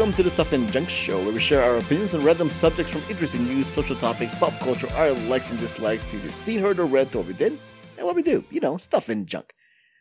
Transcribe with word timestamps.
welcome 0.00 0.16
to 0.16 0.22
the 0.22 0.30
Stuff 0.30 0.54
and 0.54 0.72
Junk 0.72 0.88
Show, 0.88 1.22
where 1.22 1.30
we 1.30 1.40
share 1.40 1.62
our 1.62 1.76
opinions 1.76 2.14
on 2.14 2.22
random 2.22 2.48
subjects 2.48 2.90
from 2.90 3.02
interesting 3.10 3.44
news, 3.44 3.66
social 3.66 3.94
topics, 3.94 4.34
pop 4.34 4.58
culture, 4.58 4.90
our 4.94 5.10
likes 5.28 5.50
and 5.50 5.58
dislikes, 5.58 6.04
things 6.04 6.24
we've 6.24 6.34
seen, 6.34 6.58
heard, 6.58 6.78
or 6.78 6.86
read, 6.86 7.14
what 7.14 7.26
we 7.26 7.34
did, 7.34 7.58
and 7.98 8.06
what 8.06 8.16
we 8.16 8.22
do. 8.22 8.42
You 8.48 8.60
know, 8.60 8.78
stuff 8.78 9.10
and 9.10 9.26
junk. 9.26 9.52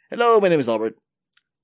Hello, 0.09 0.39
my 0.39 0.47
name 0.47 0.61
is 0.61 0.69
Albert. 0.69 0.95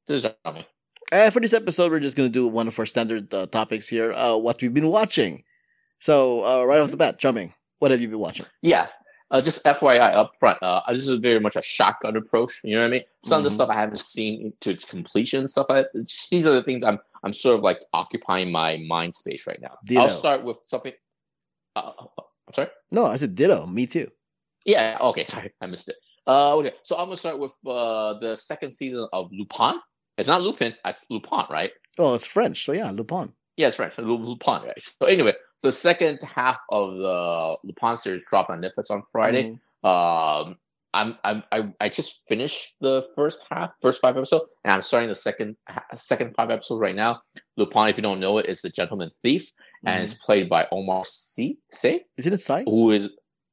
This 0.06 0.26
is 0.26 0.32
Tommy. 0.44 0.68
And 1.14 1.32
for 1.32 1.40
this 1.40 1.54
episode, 1.54 1.90
we're 1.90 2.02
just 2.02 2.18
going 2.18 2.28
to 2.28 2.34
do 2.34 2.46
one 2.46 2.68
of 2.68 2.78
our 2.78 2.86
standard 2.86 3.34
uh, 3.34 3.46
topics 3.46 3.88
here 3.88 4.12
uh, 4.12 4.36
what 4.36 4.62
we've 4.62 4.74
been 4.74 4.90
watching. 4.90 5.46
So, 6.02 6.46
uh, 6.46 6.66
right 6.66 6.82
off 6.82 6.92
the 6.92 6.98
bat, 6.98 7.22
Jiaming, 7.22 7.54
what 7.80 7.92
have 7.92 8.02
you 8.02 8.10
been 8.10 8.20
watching? 8.20 8.48
Yeah. 8.62 8.88
Uh, 9.32 9.42
just 9.42 9.66
FYI 9.66 10.14
up 10.14 10.36
front, 10.36 10.62
uh, 10.62 10.82
this 10.90 11.08
is 11.08 11.20
very 11.20 11.40
much 11.40 11.56
a 11.56 11.62
shotgun 11.62 12.16
approach. 12.16 12.62
You 12.64 12.76
know 12.76 12.82
what 12.82 12.88
I 12.88 12.92
mean? 12.92 13.04
Some 13.24 13.40
of 13.40 13.44
the 13.44 13.50
Mhm. 13.50 13.54
stuff 13.54 13.70
I 13.70 13.74
haven't 13.74 13.98
seen 13.98 14.54
to 14.62 14.70
its 14.70 14.86
completion 14.86 15.40
and 15.42 15.50
stuff. 15.50 15.66
Like 15.68 15.88
that. 15.92 16.00
Just- 16.06 16.30
these 16.30 16.46
are 16.46 16.54
the 16.54 16.64
things 16.64 16.84
I'm 16.84 17.00
I'm 17.24 17.34
sort 17.34 17.58
of 17.58 17.64
like 17.64 17.82
occupying 17.92 18.52
my 18.52 18.78
mind 18.78 19.16
space 19.16 19.48
right 19.48 19.60
now. 19.60 19.80
Ditto. 19.84 20.02
I'll 20.02 20.10
start 20.10 20.44
with 20.44 20.60
something. 20.64 20.94
Uh, 21.76 21.92
uh, 21.98 22.06
I'm 22.48 22.54
sorry. 22.54 22.70
No, 22.92 23.08
I 23.08 23.18
said 23.18 23.34
ditto. 23.34 23.66
Me 23.66 23.88
too. 23.88 24.12
Yeah. 24.64 25.00
Okay. 25.02 25.24
Sorry, 25.24 25.52
I 25.62 25.66
missed 25.66 25.90
it. 25.90 25.96
Uh, 26.28 26.56
okay. 26.58 26.74
So 26.84 26.96
I'm 26.96 27.06
gonna 27.08 27.18
start 27.18 27.40
with 27.40 27.58
uh 27.66 28.14
the 28.20 28.36
second 28.36 28.70
season 28.72 29.08
of 29.12 29.32
Lupin. 29.32 29.82
It's 30.20 30.28
not 30.28 30.44
Lupin. 30.44 30.76
It's 30.86 31.04
Lupin, 31.10 31.46
right? 31.50 31.72
Oh, 31.98 32.14
it's 32.14 32.26
French. 32.28 32.64
So, 32.66 32.74
yeah, 32.74 32.92
Lupin. 32.92 33.34
Yeah, 33.58 33.70
French. 33.70 33.98
Lu- 33.98 34.18
Lupin, 34.18 34.64
right? 34.64 34.74
So 34.82 35.06
anyway, 35.08 35.34
the 35.64 35.72
second 35.72 36.20
half 36.22 36.58
of 36.70 36.96
the 36.98 37.58
Lupin 37.64 37.98
series 37.98 38.26
dropped 38.30 38.50
on 38.50 38.62
Netflix 38.62 38.92
on 38.92 39.02
Friday. 39.12 39.58
Mhm. 39.84 39.88
Um, 39.90 40.58
I'm, 40.94 41.18
I'm 41.26 41.44
I, 41.52 41.74
I 41.82 41.90
just 41.90 42.26
finished 42.28 42.76
the 42.80 43.06
first 43.16 43.46
half, 43.52 43.74
first 43.82 44.02
five 44.02 44.16
episodes, 44.16 44.46
and 44.64 44.74
I'm 44.74 44.82
starting 44.82 45.10
the 45.10 45.16
second 45.16 45.58
second 45.96 46.34
five 46.34 46.50
episodes 46.50 46.82
right 46.82 46.96
now. 46.96 47.22
Lupin, 47.58 47.88
if 47.90 47.98
you 47.98 48.04
don't 48.04 48.20
know 48.22 48.38
it, 48.38 48.46
is 48.48 48.62
the 48.62 48.70
gentleman 48.70 49.12
thief, 49.24 49.52
and 49.86 50.00
Mhm. 50.00 50.04
it's 50.04 50.14
played 50.14 50.50
by 50.50 50.68
Omar 50.72 51.04
Sy, 51.06 51.56
Say, 51.72 52.04
Isn't 52.18 52.34
it 52.34 52.40
Psy? 52.42 52.64
who 52.66 52.92
is 52.92 53.10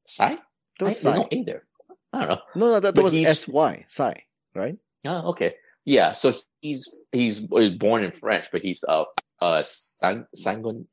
Sai? 0.06 0.30
Was 0.34 0.38
There's 0.78 1.00
Psy. 1.00 1.16
no 1.16 1.28
A 1.32 1.42
there. 1.44 1.66
I 2.12 2.18
don't 2.20 2.28
know. 2.28 2.40
No, 2.54 2.66
no, 2.74 2.80
that, 2.80 2.94
that 2.94 3.02
was 3.02 3.12
he's- 3.12 3.28
S 3.44 3.48
Y. 3.48 3.86
Psy, 3.88 4.14
right? 4.54 4.76
Oh, 5.04 5.30
okay. 5.30 5.54
Yeah, 5.84 6.12
so 6.12 6.32
he's 6.60 6.88
he's 7.10 7.42
was 7.42 7.70
born 7.70 8.04
in 8.04 8.12
French, 8.12 8.46
but 8.52 8.62
he's 8.62 8.84
uh 8.84 9.04
uh 9.40 9.62
Sanguin 9.62 10.86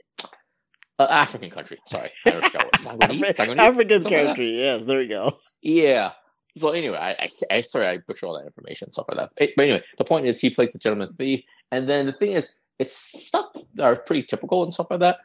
uh, 1.00 1.08
African 1.10 1.50
country. 1.50 1.80
Sorry, 1.86 2.10
I 2.26 2.32
forgot 2.32 2.66
what 2.66 2.74
Sanguinese. 2.74 3.38
Sanguinese? 3.38 3.58
African 3.58 4.00
Something 4.02 4.18
like 4.18 4.28
country. 4.28 4.60
Yes, 4.60 4.86
there 4.86 5.00
we 5.00 5.08
go. 5.08 5.32
Yeah. 5.62 6.12
So 6.58 6.72
anyway, 6.72 6.98
I, 6.98 7.12
I, 7.12 7.30
I 7.52 7.62
sorry 7.62 7.88
I 7.88 7.98
butchered 8.00 8.28
all 8.28 8.38
that 8.38 8.46
information 8.46 8.88
and 8.88 8.94
stuff 8.94 9.06
like 9.08 9.18
that. 9.18 9.54
But 9.56 9.64
anyway, 9.64 9.84
the 9.98 10.04
point 10.04 10.26
is 10.26 10.42
he 10.42 10.50
plays 10.50 10.72
the 10.72 10.80
gentleman 10.80 11.14
thief, 11.18 11.44
and 11.72 11.88
then 11.88 12.06
the 12.06 12.14
thing 12.14 12.32
is, 12.32 12.50
it's 12.80 12.96
stuff 12.96 13.46
that 13.76 13.84
are 13.84 13.96
pretty 13.96 14.24
typical 14.24 14.64
and 14.64 14.74
stuff 14.74 14.88
like 14.90 15.00
that. 15.00 15.20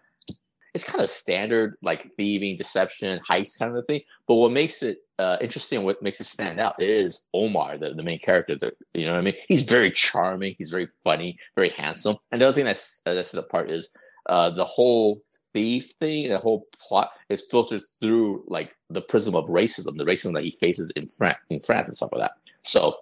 It's 0.74 0.84
kind 0.84 1.02
of 1.02 1.08
standard, 1.08 1.76
like 1.82 2.02
thieving, 2.02 2.56
deception, 2.56 3.20
heist 3.28 3.58
kind 3.58 3.76
of 3.76 3.86
thing. 3.86 4.02
But 4.26 4.34
what 4.36 4.52
makes 4.52 4.82
it 4.82 4.98
uh, 5.18 5.36
interesting, 5.40 5.82
what 5.84 6.02
makes 6.02 6.20
it 6.20 6.24
stand 6.24 6.58
out, 6.58 6.74
is 6.82 7.24
Omar, 7.32 7.78
the, 7.78 7.94
the 7.94 8.02
main 8.02 8.18
character. 8.18 8.56
The, 8.56 8.72
you 8.94 9.06
know 9.06 9.12
what 9.12 9.18
I 9.18 9.22
mean? 9.22 9.34
He's 9.48 9.62
very 9.62 9.90
charming. 9.90 10.54
He's 10.58 10.70
very 10.70 10.86
funny, 10.86 11.38
very 11.54 11.68
handsome. 11.70 12.16
And 12.32 12.40
the 12.40 12.48
other 12.48 12.54
thing 12.54 12.64
that's 12.64 13.00
that's 13.04 13.30
set 13.30 13.40
apart 13.40 13.70
is 13.70 13.90
uh, 14.28 14.50
the 14.50 14.64
whole 14.64 15.20
thief 15.52 15.92
thing, 16.00 16.30
the 16.30 16.38
whole 16.38 16.66
plot 16.72 17.10
is 17.28 17.46
filtered 17.48 17.82
through 18.00 18.44
like 18.48 18.74
the 18.90 19.02
prism 19.02 19.36
of 19.36 19.44
racism, 19.46 19.96
the 19.96 20.04
racism 20.04 20.34
that 20.34 20.44
he 20.44 20.50
faces 20.50 20.90
in 20.90 21.06
France, 21.06 21.38
in 21.50 21.60
France 21.60 21.88
and 21.88 21.96
stuff 21.96 22.10
like 22.12 22.22
that. 22.22 22.32
So, 22.62 22.96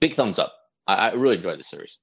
big 0.00 0.14
thumbs 0.14 0.38
up. 0.38 0.54
I, 0.86 1.10
I 1.10 1.12
really 1.12 1.36
enjoyed 1.36 1.58
the 1.58 1.64
series. 1.64 2.00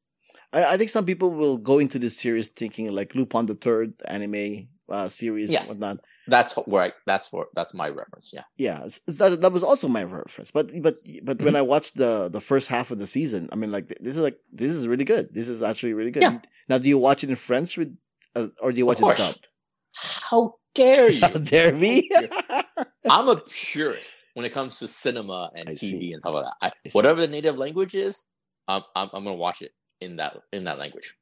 I 0.53 0.77
think 0.77 0.91
some 0.91 1.05
people 1.05 1.31
will 1.31 1.57
go 1.57 1.79
into 1.79 1.97
this 1.97 2.15
series 2.15 2.47
thinking 2.47 2.91
like 2.91 3.15
Lupin 3.15 3.47
the 3.47 3.55
Third 3.55 3.93
anime 4.05 4.67
uh, 4.89 5.07
series 5.07 5.51
Yeah. 5.51 5.61
and 5.61 5.69
whatnot. 5.69 5.97
That's 6.27 6.53
where 6.55 6.83
I, 6.83 6.91
that's 7.05 7.31
where 7.33 7.45
that's 7.53 7.73
my 7.73 7.89
reference. 7.89 8.31
Yeah, 8.33 8.43
Yeah, 8.57 8.87
that, 9.07 9.41
that 9.41 9.51
was 9.51 9.63
also 9.63 9.87
my 9.87 10.03
reference. 10.03 10.51
But 10.51 10.67
but 10.81 10.95
but 11.23 11.37
Mm-hmm. 11.37 11.45
when 11.45 11.55
I 11.55 11.61
watched 11.61 11.95
the 11.97 12.29
the 12.29 12.39
first 12.41 12.67
half 12.69 12.91
of 12.91 12.99
the 12.99 13.07
season, 13.07 13.49
I 13.51 13.55
mean, 13.55 13.71
like 13.71 13.87
this 13.99 14.15
is 14.15 14.19
like 14.21 14.39
this 14.51 14.73
is 14.73 14.87
really 14.87 15.05
good. 15.05 15.29
This 15.33 15.49
is 15.49 15.61
actually 15.63 15.93
really 15.93 16.11
good. 16.11 16.23
Yeah. 16.23 16.39
Now, 16.69 16.77
do 16.77 16.87
you 16.87 16.97
watch 16.97 17.23
it 17.23 17.29
in 17.29 17.35
French 17.35 17.77
with, 17.77 17.95
uh, 18.35 18.47
or 18.61 18.71
do 18.71 18.79
you 18.79 18.85
watch 18.85 18.99
it 19.01 19.17
dubbed? 19.17 19.47
how 19.91 20.55
dare 20.73 21.11
you? 21.11 21.19
How 21.21 21.27
dare 21.29 21.73
me? 21.73 22.09
I'm 23.09 23.27
a 23.27 23.35
purist 23.35 24.25
when 24.33 24.45
it 24.45 24.49
comes 24.53 24.79
to 24.79 24.87
cinema 24.87 25.51
and 25.55 25.67
I 25.69 25.71
TV 25.71 25.77
see. 25.77 26.13
and 26.13 26.21
stuff 26.21 26.33
like 26.35 26.45
that. 26.45 26.55
I, 26.61 26.67
I 26.67 26.89
whatever 26.93 27.21
the 27.21 27.27
native 27.27 27.57
language 27.57 27.93
is, 27.95 28.25
I'm, 28.67 28.81
I'm 28.95 29.09
I'm 29.13 29.23
gonna 29.23 29.35
watch 29.35 29.61
it 29.61 29.71
in 30.01 30.15
that 30.17 30.37
in 30.51 30.63
that 30.63 30.79
language. 30.79 31.13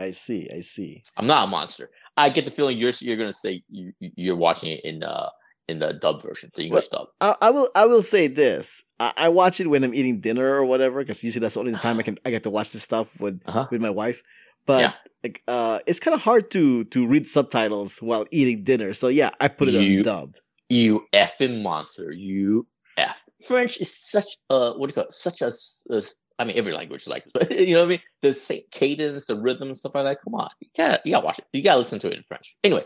I 0.00 0.10
see. 0.12 0.48
I 0.54 0.60
see. 0.62 1.02
I'm 1.16 1.26
not 1.26 1.46
a 1.46 1.50
monster. 1.50 1.90
I 2.16 2.28
get 2.30 2.44
the 2.44 2.50
feeling 2.50 2.78
you're 2.78 2.92
you're 3.00 3.16
gonna 3.16 3.32
say 3.32 3.62
you, 3.68 3.92
you- 4.00 4.12
you're 4.16 4.36
watching 4.36 4.70
it 4.70 4.84
in 4.84 5.00
the 5.00 5.30
in 5.68 5.78
the 5.78 5.92
dub 5.92 6.20
version, 6.22 6.50
the 6.56 6.64
English 6.64 6.88
dub. 6.88 7.08
I, 7.20 7.36
I 7.40 7.50
will. 7.50 7.68
I 7.74 7.84
will 7.86 8.02
say 8.02 8.26
this. 8.26 8.82
I, 8.98 9.12
I 9.16 9.28
watch 9.28 9.60
it 9.60 9.68
when 9.68 9.84
I'm 9.84 9.94
eating 9.94 10.20
dinner 10.20 10.48
or 10.54 10.64
whatever, 10.64 11.00
because 11.00 11.22
usually 11.22 11.40
that's 11.42 11.54
the 11.54 11.60
only 11.60 11.74
time 11.74 11.98
I 11.98 12.02
can 12.02 12.18
I 12.24 12.30
get 12.30 12.42
to 12.44 12.50
watch 12.50 12.72
this 12.72 12.82
stuff 12.82 13.08
with 13.20 13.40
Uh-huh. 13.46 13.66
with 13.70 13.80
my 13.80 13.90
wife. 13.90 14.22
But 14.66 14.80
Yeah. 14.80 14.92
like, 15.24 15.42
uh, 15.48 15.78
it's 15.86 16.00
kind 16.00 16.14
of 16.14 16.22
hard 16.22 16.50
to 16.52 16.84
to 16.84 17.06
read 17.06 17.28
subtitles 17.28 18.02
while 18.02 18.26
eating 18.30 18.64
dinner. 18.64 18.94
So 18.94 19.08
yeah, 19.08 19.30
I 19.40 19.48
put 19.48 19.68
it 19.68 19.74
You- 19.74 19.98
on 19.98 20.04
dubbed. 20.04 20.40
You 20.68 21.06
effing 21.12 21.62
monster. 21.62 22.12
You 22.12 22.66
F. 22.96 23.22
French 23.46 23.80
is 23.80 23.94
such 23.96 24.26
a 24.50 24.72
what 24.72 24.86
do 24.88 24.90
you 24.90 24.94
call 24.94 25.04
it? 25.04 25.12
Such 25.12 25.40
a, 25.42 25.50
a 25.90 26.02
I 26.40 26.44
mean, 26.44 26.56
every 26.56 26.72
language 26.72 27.02
is 27.02 27.08
like 27.08 27.24
this, 27.24 27.32
but 27.32 27.50
you 27.58 27.74
know 27.74 27.80
what 27.80 27.86
I 27.86 27.90
mean. 27.90 28.00
The 28.22 28.32
same 28.32 28.62
cadence, 28.70 29.26
the 29.26 29.36
rhythm, 29.36 29.68
and 29.68 29.76
stuff 29.76 29.94
like 29.94 30.04
that. 30.04 30.22
Come 30.22 30.34
on, 30.34 30.48
you 30.60 30.68
gotta 30.74 31.00
you 31.04 31.12
gotta 31.12 31.26
watch 31.26 31.38
it. 31.38 31.44
You 31.52 31.62
gotta 31.62 31.80
listen 31.80 31.98
to 31.98 32.08
it 32.08 32.14
in 32.14 32.22
French. 32.22 32.56
Anyway, 32.64 32.84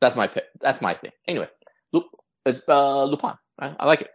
that's 0.00 0.14
my 0.14 0.26
pick. 0.26 0.44
That's 0.60 0.82
my 0.82 0.92
thing. 0.92 1.10
Anyway, 1.26 1.48
Lup, 1.92 2.04
it's, 2.44 2.60
uh, 2.68 3.04
Lupin. 3.04 3.32
I, 3.58 3.74
I 3.80 3.86
like 3.86 4.02
it. 4.02 4.10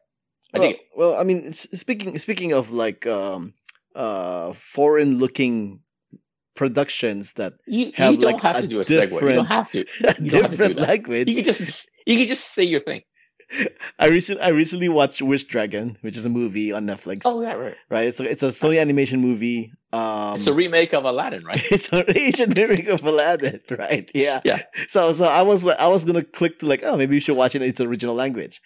I 0.54 0.60
well, 0.60 0.68
dig 0.68 0.78
it. 0.78 0.88
well, 0.96 1.20
I 1.20 1.24
mean, 1.24 1.54
speaking 1.54 2.18
speaking 2.20 2.54
of 2.54 2.72
like 2.72 3.08
um 3.08 3.54
uh 3.96 4.54
foreign 4.54 5.18
looking 5.18 5.80
productions 6.56 7.34
that 7.34 7.54
You, 7.66 7.92
have, 7.96 8.12
you 8.12 8.18
don't 8.18 8.34
like, 8.34 8.42
have 8.42 8.62
to 8.62 8.68
do 8.68 8.80
a 8.80 8.84
segue. 8.84 9.22
You 9.22 9.36
don't 9.36 9.46
have 9.46 9.72
to. 9.72 9.86
You 10.20 10.30
don't 10.30 10.44
have 10.44 10.52
to 10.52 10.58
different 10.58 10.78
language. 10.78 11.30
You 11.30 11.36
can 11.36 11.44
just 11.46 11.90
you 12.06 12.18
can 12.18 12.28
just 12.28 12.54
say 12.54 12.64
your 12.64 12.80
thing. 12.80 13.02
I 14.00 14.08
recently 14.08 14.41
I 14.44 14.50
recently 14.50 14.90
watched 14.90 15.22
Wish 15.22 15.46
Dragon, 15.46 15.97
which 16.02 16.18
is 16.18 16.25
a 16.25 16.30
movie 16.30 16.72
on 16.72 16.85
Netflix. 16.85 17.22
Oh 17.25 17.41
yeah, 17.41 17.53
right. 17.53 17.75
right, 17.90 18.08
it's 18.08 18.19
a, 18.19 18.24
it's 18.30 18.44
a 18.44 18.47
Sony 18.47 18.80
animation 18.80 19.19
movie. 19.22 19.72
Um, 19.94 20.34
It's 20.34 20.47
a 20.47 20.53
remake 20.53 20.94
of 20.94 21.06
Aladdin, 21.06 21.44
right? 21.46 21.62
it's 21.72 21.91
an 21.94 22.03
Asian 22.16 22.52
lyric 22.52 22.88
of 22.88 23.03
Aladdin, 23.06 23.59
right? 23.72 24.09
Yeah. 24.13 24.40
Yeah. 24.44 24.63
So 24.90 25.13
so 25.13 25.25
I 25.25 25.41
was 25.44 25.63
like 25.63 25.80
I 25.80 25.88
was 25.88 26.03
gonna 26.06 26.24
click 26.24 26.59
to 26.59 26.66
like 26.66 26.84
oh 26.84 26.97
maybe 26.97 27.16
you 27.16 27.22
should 27.22 27.38
watch 27.38 27.56
it 27.56 27.62
in 27.62 27.69
its 27.69 27.80
original 27.80 28.16
language. 28.16 28.62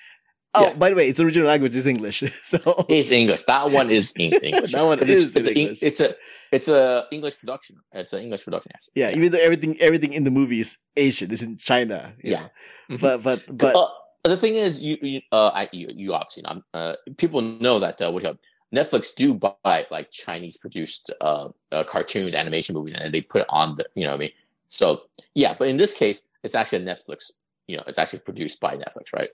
Oh, 0.54 0.66
Yeah. 0.68 0.74
by 0.74 0.90
the 0.90 0.96
way, 0.96 1.08
its 1.08 1.20
original 1.22 1.48
language 1.48 1.76
is 1.76 1.88
English. 1.88 2.24
So 2.44 2.86
It's 2.90 3.10
English. 3.12 3.44
That 3.44 3.72
one 3.72 3.90
is 3.90 4.12
in 4.18 4.34
English. 4.34 4.74
That 4.74 4.84
one 4.84 4.98
'Cause 4.98 5.08
is 5.10 5.28
it's, 5.28 5.36
it's, 5.38 5.48
in 5.48 5.56
a, 5.58 5.60
English. 5.62 5.80
it's 5.84 6.00
a 6.02 6.16
it's 6.52 6.68
a 6.68 7.06
English 7.12 7.40
production. 7.40 7.78
It's 7.94 8.12
an 8.14 8.22
English 8.24 8.44
production. 8.44 8.72
Yes. 8.76 8.90
yeah, 8.96 9.16
even 9.16 9.32
though 9.32 9.38
everything 9.40 9.78
everything 9.80 10.12
in 10.12 10.24
the 10.26 10.32
movie 10.32 10.60
is 10.60 10.78
Asian, 10.98 11.32
it's 11.32 11.42
in 11.44 11.58
China. 11.58 12.14
Yeah. 12.24 12.50
know. 12.90 12.98
Mhm. 12.98 13.00
But 13.00 13.24
but 13.24 13.58
but 13.58 13.76
uh, 13.76 13.88
the 14.24 14.38
thing 14.38 14.56
is, 14.56 14.80
you 14.80 14.98
you 15.02 15.22
uh, 15.32 15.50
I, 15.54 15.70
you, 15.72 15.90
you 15.94 16.14
obviously 16.14 16.44
know. 16.44 16.62
Uh, 16.74 16.96
people 17.18 17.42
know 17.42 17.80
that 17.80 18.02
uh, 18.02 18.12
what 18.12 18.24
you 18.24 18.30
call? 18.30 18.38
Netflix 18.74 19.14
do 19.16 19.34
buy 19.34 19.86
like 19.92 20.10
Chinese 20.12 20.58
produced 20.58 21.12
uh, 21.20 21.50
uh, 21.72 21.84
cartoons, 21.84 22.34
animation 22.36 22.74
movies, 22.76 22.96
and 22.98 23.14
they 23.14 23.22
put 23.22 23.42
it 23.42 23.48
on 23.50 23.76
the 23.76 23.86
you 23.96 24.04
know 24.06 24.12
what 24.12 24.16
I 24.16 24.20
mean. 24.20 24.32
So 24.68 25.04
yeah, 25.36 25.56
but 25.58 25.68
in 25.68 25.78
this 25.78 25.94
case, 25.94 26.28
it's 26.44 26.56
actually 26.56 26.84
a 26.84 26.96
Netflix. 26.96 27.32
You 27.68 27.78
know, 27.78 27.84
it's 27.88 27.98
actually 27.98 28.20
produced 28.20 28.60
by 28.60 28.78
Netflix, 28.78 29.14
right? 29.14 29.28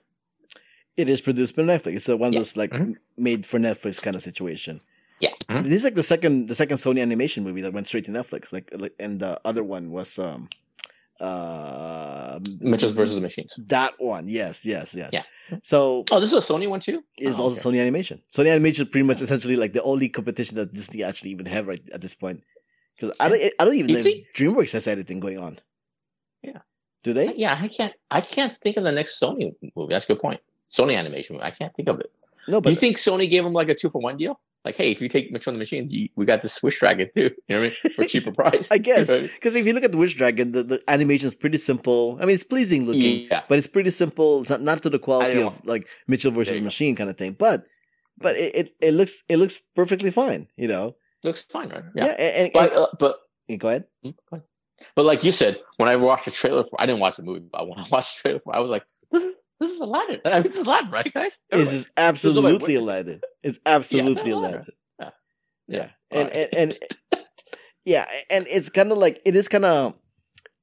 it 0.96 1.08
is 1.08 1.20
produced 1.20 1.54
by 1.54 1.62
Netflix. 1.62 1.96
It's 1.96 2.08
a 2.08 2.16
one 2.16 2.28
of 2.28 2.34
Yeah. 2.34 2.40
those 2.40 2.56
like 2.56 2.72
Mhm. 2.72 2.96
made 3.16 3.46
for 3.46 3.60
Netflix 3.60 4.02
kind 4.02 4.16
of 4.16 4.22
situation. 4.22 4.80
Yeah. 5.20 5.30
Mhm. 5.48 5.62
This 5.64 5.74
is 5.74 5.84
like 5.84 5.94
the 5.94 6.02
second 6.02 6.48
the 6.48 6.56
second 6.56 6.78
Sony 6.78 7.00
animation 7.00 7.44
movie 7.44 7.60
that 7.60 7.72
went 7.72 7.86
straight 7.86 8.04
to 8.06 8.10
Netflix. 8.10 8.52
Like, 8.52 8.68
like 8.74 8.94
and 8.98 9.20
the 9.20 9.40
other 9.44 9.62
one 9.62 9.92
was 9.92 10.18
um 10.18 10.48
uh 11.20 12.38
Mitchell's 12.60 12.92
versus 12.92 13.14
the 13.16 13.20
Machines. 13.20 13.58
that 13.66 13.94
one. 13.98 14.28
Yes, 14.28 14.64
yes, 14.64 14.94
yes. 14.94 15.10
Yeah. 15.12 15.22
So 15.62 16.04
Oh, 16.10 16.20
this 16.20 16.32
is 16.32 16.48
a 16.48 16.52
Sony 16.52 16.68
one 16.68 16.80
too. 16.80 17.02
is 17.18 17.38
Oh, 17.38 17.44
also 17.44 17.68
okay. 17.68 17.76
Sony 17.78 17.80
Animation. 17.80 18.22
Sony 18.34 18.50
Animation 18.50 18.86
is 18.86 18.90
pretty 18.90 19.06
much 19.06 19.20
essentially 19.20 19.56
like 19.56 19.72
the 19.72 19.82
only 19.82 20.08
competition 20.08 20.56
that 20.56 20.72
Disney 20.72 21.02
actually 21.02 21.30
even 21.30 21.46
have 21.46 21.66
right 21.66 21.82
at 21.92 22.00
this 22.00 22.14
point. 22.14 22.42
Because 22.96 23.16
I 23.20 23.28
don't, 23.28 23.40
I 23.58 23.64
don't 23.64 23.74
even 23.74 23.90
You 23.90 23.96
know 23.96 24.02
think- 24.02 24.26
DreamWorks 24.36 24.72
has 24.72 24.86
anything 24.86 25.20
going 25.20 25.38
on. 25.38 25.58
Yeah. 26.42 26.58
Do 27.04 27.12
they? 27.12 27.32
Yeah, 27.34 27.56
I 27.60 27.68
can't. 27.68 27.94
I 28.10 28.20
can't 28.20 28.56
think 28.60 28.76
of 28.76 28.84
the 28.84 28.92
next 28.92 29.20
Sony 29.20 29.52
movie. 29.76 29.94
That's 29.94 30.04
a 30.04 30.08
good 30.08 30.20
point. 30.20 30.40
Sony 30.70 30.96
animation 30.98 31.34
movie. 31.36 31.44
I 31.46 31.50
can't 31.52 31.74
think 31.74 31.88
of 31.88 32.00
it. 32.00 32.10
No, 32.48 32.60
but 32.60 32.70
you 32.70 32.76
think 32.76 32.96
Sony 32.96 33.28
gave 33.30 33.44
them 33.44 33.52
like 33.52 33.68
a 33.68 33.74
two 33.74 33.88
for 33.88 34.00
one 34.02 34.16
deal? 34.16 34.40
Like, 34.64 34.76
hey, 34.76 34.90
if 34.90 35.00
you 35.00 35.08
take 35.08 35.30
Mitchell 35.30 35.50
and 35.52 35.56
the 35.56 35.60
Machines, 35.60 35.92
you, 35.92 36.08
we 36.16 36.26
got 36.26 36.42
the 36.42 36.48
Swish 36.48 36.80
Dragon 36.80 37.08
too. 37.14 37.30
You 37.48 37.56
know 37.56 37.60
what 37.62 37.72
I 37.84 37.88
mean? 37.88 37.94
For 37.94 38.04
cheaper 38.12 38.32
price. 38.32 38.70
I 38.70 38.78
guess 38.78 39.00
You 39.00 39.04
know 39.06 39.12
what 39.12 39.18
I 39.18 39.22
mean? 39.22 39.30
because 39.34 39.54
if 39.54 39.66
you 39.66 39.72
look 39.72 39.84
at 39.84 39.92
the 39.92 39.98
Wish 39.98 40.14
Dragon, 40.16 40.52
the, 40.52 40.62
the 40.62 40.82
animation 40.88 41.26
is 41.28 41.34
pretty 41.34 41.58
simple. 41.58 42.18
I 42.20 42.26
mean, 42.26 42.34
it's 42.34 42.44
pleasing 42.44 42.84
looking, 42.86 43.28
Yeah. 43.30 43.42
but 43.48 43.58
it's 43.58 43.66
pretty 43.68 43.90
simple. 43.90 44.40
It's 44.42 44.50
not, 44.50 44.60
not 44.60 44.82
to 44.82 44.90
the 44.90 44.98
quality 44.98 45.40
of 45.42 45.64
like 45.64 45.86
Mitchell 46.06 46.32
versus. 46.32 46.60
Machine 46.60 46.96
kind 46.96 47.08
of 47.08 47.16
thing. 47.16 47.32
But 47.38 47.66
but 48.18 48.36
it, 48.36 48.54
it, 48.56 48.74
it 48.80 48.92
looks 48.94 49.22
it 49.28 49.36
looks 49.36 49.60
perfectly 49.76 50.10
fine. 50.10 50.48
You 50.56 50.68
know. 50.68 50.96
Looks 51.24 51.42
fine, 51.42 51.68
right? 51.70 51.84
Yeah. 51.94 52.06
Yeah. 52.06 52.12
and, 52.12 52.36
and, 52.36 52.50
But 52.52 52.72
uh, 52.72 52.86
but 52.98 53.16
go 53.58 53.68
ahead. 53.68 53.84
Hmm, 54.02 54.10
go 54.10 54.36
ahead. 54.36 54.44
But 54.94 55.06
like 55.06 55.24
you 55.24 55.32
said, 55.32 55.58
when 55.76 55.88
I 55.88 55.96
watched 55.96 56.24
the 56.26 56.30
trailer 56.30 56.62
for, 56.64 56.80
I 56.80 56.86
didn't 56.86 57.00
watch 57.00 57.16
the 57.16 57.22
movie, 57.24 57.46
but 57.50 57.68
when 57.68 57.78
I 57.78 57.84
watched 57.90 58.16
the 58.16 58.22
trailer 58.22 58.40
for, 58.40 58.54
I 58.54 58.60
was 58.60 58.70
like, 58.70 58.84
this 59.12 59.22
is 59.22 59.47
this 59.60 59.70
is 59.70 59.80
Aladdin. 59.80 60.20
I 60.24 60.34
mean, 60.34 60.42
this 60.44 60.56
is 60.56 60.66
Aladdin, 60.66 60.90
right, 60.90 61.12
guys? 61.12 61.40
This 61.50 61.72
is 61.72 61.88
absolutely 61.96 62.74
Wait. 62.74 62.82
Aladdin. 62.82 63.20
It's 63.42 63.58
absolutely 63.66 64.30
Aladdin. 64.30 64.54
Aladdin. 64.54 64.74
Yeah. 65.00 65.10
Yeah, 65.68 65.88
and, 66.10 66.28
right. 66.28 66.48
and 66.56 66.78
and 67.12 67.24
yeah, 67.84 68.06
and 68.30 68.46
it's 68.48 68.70
kind 68.70 68.90
of 68.90 68.98
like 68.98 69.20
it 69.24 69.36
is 69.36 69.48
kind 69.48 69.64
of. 69.64 69.94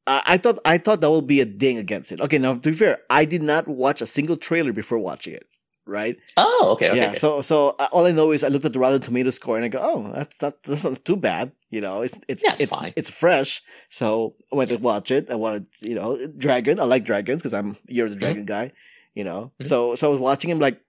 I 0.08 0.22
I 0.26 0.38
thought 0.38 0.60
I 0.66 0.78
thought 0.78 1.02
that 1.02 1.12
would 1.12 1.28
be 1.28 1.42
a 1.42 1.46
ding 1.46 1.78
against 1.78 2.12
it. 2.12 2.22
Okay, 2.22 2.38
now 2.38 2.56
to 2.56 2.72
be 2.72 2.76
fair, 2.76 3.00
I 3.10 3.26
did 3.26 3.44
not 3.44 3.68
watch 3.68 4.02
a 4.02 4.06
single 4.06 4.38
trailer 4.38 4.74
before 4.74 4.98
watching 4.98 5.34
it. 5.34 5.48
Right? 5.88 6.18
oh, 6.38 6.70
okay, 6.74 6.90
okay. 6.90 6.98
yeah. 6.98 7.10
okay. 7.10 7.20
So 7.20 7.42
so 7.42 7.76
uh, 7.78 7.88
all 7.92 8.06
I 8.08 8.12
know 8.12 8.32
is 8.32 8.44
I 8.44 8.48
looked 8.48 8.66
at 8.66 8.74
the 8.74 8.80
Rotten 8.80 9.02
Tomato 9.02 9.30
score 9.30 9.56
and 9.56 9.66
I 9.66 9.68
go, 9.68 9.80
oh, 9.82 10.12
that's 10.16 10.42
not 10.42 10.62
that's 10.64 10.84
not 10.84 11.06
too 11.06 11.16
bad. 11.16 11.52
You 11.70 11.82
know, 11.82 12.02
it's 12.02 12.18
it's 12.28 12.44
Yeah, 12.44 12.54
it's 12.54 12.62
it's, 12.62 12.72
fine. 12.72 12.94
it's 12.96 13.10
fresh. 13.10 13.62
So 13.90 14.36
I 14.52 14.56
went 14.56 14.70
to 14.72 14.78
watch 14.78 15.12
it. 15.12 15.30
I 15.30 15.36
wanted, 15.36 15.68
you 15.82 15.96
know, 15.96 16.18
Dragon. 16.38 16.80
I 16.80 16.84
like 16.86 17.06
dragons 17.06 17.42
because 17.42 17.54
I'm 17.54 17.78
you're 17.88 18.10
the 18.10 18.16
dragon 18.16 18.46
guy. 18.46 18.72
You 19.14 19.24
know, 19.24 19.52
Mhm. 19.62 19.68
so 19.68 19.96
so 19.96 20.08
I 20.08 20.12
was 20.12 20.20
watching 20.20 20.50
him 20.50 20.60
like, 20.60 20.82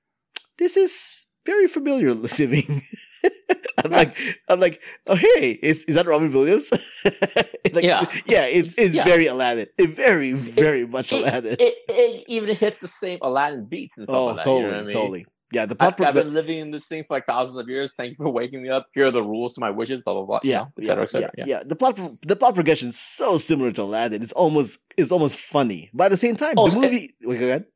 this 0.58 0.76
is 0.76 1.15
very 1.46 1.68
familiar 1.68 2.12
listening. 2.14 2.82
I'm 3.84 3.90
like, 3.90 4.16
I'm 4.48 4.58
like, 4.60 4.80
oh 5.08 5.14
hey, 5.16 5.50
is 5.62 5.84
is 5.84 5.94
that 5.94 6.06
Robin 6.06 6.32
Williams? 6.32 6.70
like, 7.04 7.84
Yeah. 7.84 8.06
yeah, 8.26 8.46
it's 8.46 8.78
it's 8.78 8.94
Yeah. 8.94 9.04
very 9.04 9.26
Aladdin. 9.26 9.68
It 9.78 9.90
very 9.90 10.32
very 10.32 10.86
much 10.86 11.12
it, 11.12 11.22
Aladdin. 11.22 11.56
it, 11.58 11.74
it 11.88 12.24
even 12.28 12.54
hits 12.56 12.80
the 12.80 12.88
same 12.88 13.18
Aladdin 13.22 13.66
beats 13.66 13.98
and 13.98 14.06
stuff 14.06 14.16
oh, 14.18 14.26
like 14.26 14.36
that. 14.36 14.44
totally, 14.44 14.64
you 14.66 14.70
know 14.72 14.78
I 14.78 14.82
mean? 14.82 14.92
totally. 14.92 15.26
Yeah, 15.52 15.64
the 15.66 15.76
I, 15.78 15.92
plot. 15.92 16.08
I've 16.08 16.14
been 16.14 16.34
living 16.34 16.58
in 16.58 16.70
this 16.72 16.88
thing 16.88 17.04
for 17.04 17.16
like 17.16 17.26
thousands 17.26 17.56
of 17.60 17.68
years. 17.68 17.94
Thank 17.94 18.10
you 18.10 18.24
for 18.24 18.30
waking 18.30 18.62
me 18.64 18.68
up. 18.68 18.88
Here 18.92 19.06
are 19.06 19.10
the 19.12 19.22
rules 19.22 19.54
to 19.54 19.60
my 19.60 19.70
wishes. 19.70 20.02
Blah 20.02 20.14
blah 20.14 20.24
blah. 20.24 20.40
you 20.42 20.50
yeah, 20.50 20.58
know, 20.58 20.72
et 20.80 20.86
cetera, 20.86 21.02
et 21.04 21.06
yeah, 21.06 21.06
cetera. 21.20 21.30
yeah, 21.38 21.44
Yeah. 21.46 21.56
yeah. 21.58 21.62
The 21.64 21.76
plot, 21.76 22.00
the 22.22 22.34
plot 22.34 22.54
progression 22.56 22.88
is 22.88 22.98
so 22.98 23.38
similar 23.38 23.70
to 23.72 23.82
Aladdin. 23.82 24.22
It's 24.24 24.32
almost, 24.32 24.78
it's 24.96 25.12
almost 25.12 25.38
funny, 25.38 25.90
but 25.94 26.06
at 26.06 26.10
the 26.10 26.16
same 26.16 26.34
time, 26.36 26.54
Oh, 26.56 26.68
the 26.68 26.80
movie. 26.80 27.14
Wait, 27.22 27.38
go 27.38 27.46
ahead. 27.46 27.66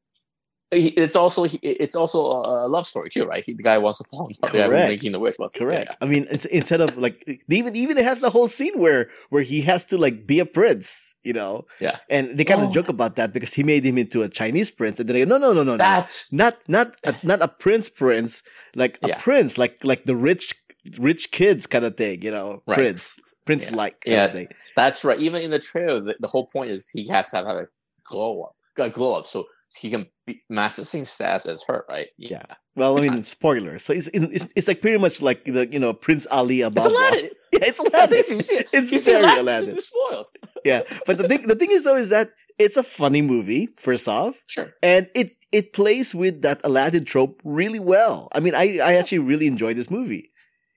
It's 0.73 1.17
also 1.17 1.47
it's 1.63 1.97
also 1.97 2.21
a 2.31 2.69
love 2.69 2.87
story 2.87 3.11
too, 3.11 3.25
right? 3.25 3.43
He, 3.45 3.55
the 3.55 3.63
guy 3.65 3.77
wants 3.79 3.99
to 3.99 4.05
fall 4.05 4.27
in 4.29 4.35
love. 4.41 4.53
The 4.53 4.59
guy 4.59 4.67
Correct. 4.69 4.89
making 4.89 5.13
the 5.13 5.19
wish. 5.19 5.37
wants 5.39 5.57
Correct. 5.57 5.91
yeah. 5.91 5.97
I 6.01 6.07
mean, 6.07 6.29
it's 6.31 6.45
instead 6.45 6.81
of 6.81 6.97
like 6.97 7.43
even 7.49 7.75
even 7.75 7.99
it 7.99 8.05
has 8.05 8.21
the 8.21 8.31
whole 8.31 8.47
scene 8.47 8.79
where 8.79 9.11
where 9.31 9.43
he 9.43 9.63
has 9.63 9.85
to 9.87 9.99
like 9.99 10.27
be 10.29 10.39
a 10.39 10.47
prince, 10.47 11.13
you 11.25 11.33
know. 11.33 11.67
Yeah. 11.81 11.99
And 12.09 12.39
they 12.39 12.45
kind 12.45 12.61
of 12.63 12.69
Oh, 12.69 12.73
joke 12.73 12.89
about 12.89 13.17
that 13.17 13.33
because 13.33 13.53
he 13.53 13.65
made 13.65 13.85
him 13.85 13.99
into 13.99 14.23
a 14.23 14.29
Chinese 14.29 14.71
prince, 14.71 15.01
and 15.01 15.09
then 15.09 15.15
they 15.15 15.25
go, 15.25 15.29
no, 15.29 15.39
no, 15.39 15.53
no, 15.53 15.65
no, 15.65 15.73
no, 15.73 15.77
That's 15.79 16.29
not 16.31 16.55
not 16.69 16.95
a, 17.05 17.17
not 17.25 17.43
a 17.43 17.49
prince 17.49 17.89
prince, 17.89 18.43
like 18.77 18.99
a 19.03 19.09
Yeah. 19.09 19.19
prince, 19.19 19.59
like 19.59 19.83
like 19.83 20.05
the 20.05 20.15
rich 20.15 20.55
rich 21.01 21.33
kids 21.33 21.67
kind 21.67 21.85
of 21.85 21.97
thing, 21.97 22.23
you 22.23 22.31
know, 22.31 22.63
Right. 22.69 22.77
prince 22.77 23.15
prince 23.45 23.73
like 23.73 24.03
kind 24.03 24.15
Yeah. 24.17 24.25
of 24.27 24.33
thing. 24.33 24.49
that's 24.77 25.05
right. 25.05 25.19
Even 25.19 25.43
in 25.43 25.51
the 25.51 25.59
trailer, 25.59 25.99
the, 26.01 26.15
the 26.21 26.29
whole 26.29 26.47
point 26.47 26.71
is 26.71 26.89
he 26.89 27.09
has 27.09 27.31
to 27.31 27.39
have 27.39 27.47
a 27.49 27.67
glow 28.05 28.43
up, 28.45 28.55
a 28.79 28.89
glow 28.89 29.15
up, 29.19 29.27
so 29.27 29.47
he 29.79 29.91
can 29.91 30.07
be, 30.27 30.43
match 30.49 30.77
the 30.77 30.85
same 30.85 31.05
stats 31.05 31.47
as 31.47 31.63
her, 31.69 31.85
right? 31.89 32.09
Yeah. 32.19 32.43
Well, 32.77 32.99
I 32.99 33.03
mean, 33.03 33.13
time. 33.13 33.23
spoiler. 33.25 33.79
So 33.79 33.93
it's, 33.93 34.09
it's 34.13 34.47
it's 34.57 34.69
like 34.69 34.81
pretty 34.81 34.99
much 34.99 35.21
like 35.23 35.45
the 35.45 35.69
you 35.71 35.79
know 35.79 35.93
Prince 35.93 36.27
Ali 36.31 36.61
It's. 36.63 36.77
Aladdin. 36.77 37.31
Yeah, 37.53 37.59
it's 37.63 37.79
Aladdin. 37.81 38.19
it's, 38.19 38.31
you 38.31 38.43
see, 38.43 38.65
It's 38.73 38.93
you 38.93 38.99
see 39.01 39.11
very 39.11 39.25
Aladdin, 39.25 39.41
Aladdin. 39.41 39.69
You're 39.71 39.81
spoiled. 39.81 40.27
Yeah, 40.65 40.83
but 41.05 41.19
the 41.19 41.27
thing 41.27 41.47
the 41.49 41.57
thing 41.57 41.73
is 41.73 41.83
though 41.85 41.97
is 41.97 42.09
that 42.11 42.31
it's 42.61 42.77
a 42.77 42.83
funny 42.85 43.23
movie 43.23 43.69
first 43.77 44.07
off, 44.09 44.37
Sure. 44.47 44.73
and 44.85 45.09
it 45.17 45.37
it 45.51 45.73
plays 45.73 46.15
with 46.15 46.43
that 46.43 46.61
Aladdin 46.63 47.05
trope 47.05 47.41
really 47.45 47.81
well. 47.81 48.29
I 48.33 48.39
mean, 48.41 48.55
I 48.55 48.79
I 48.79 48.95
actually 48.95 49.19
really 49.19 49.49
enjoy 49.49 49.75
this 49.75 49.91
movie. 49.91 50.31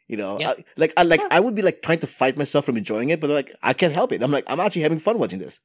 You 0.07 0.17
know, 0.17 0.37
Yeah. 0.39 0.51
I, 0.57 0.65
like 0.77 0.93
I 0.97 1.03
like 1.03 1.21
Sure. 1.21 1.29
I 1.31 1.39
would 1.39 1.53
be 1.55 1.61
like 1.61 1.81
trying 1.83 1.99
to 1.99 2.07
fight 2.07 2.37
myself 2.37 2.65
from 2.65 2.75
enjoying 2.77 3.09
it, 3.11 3.19
but 3.21 3.29
like 3.29 3.53
I 3.61 3.73
can't 3.73 3.93
help 3.95 4.11
it. 4.11 4.23
I'm 4.23 4.31
like 4.31 4.45
I'm 4.47 4.59
actually 4.59 4.81
having 4.81 4.99
fun 4.99 5.19
watching 5.19 5.39
this. 5.39 5.59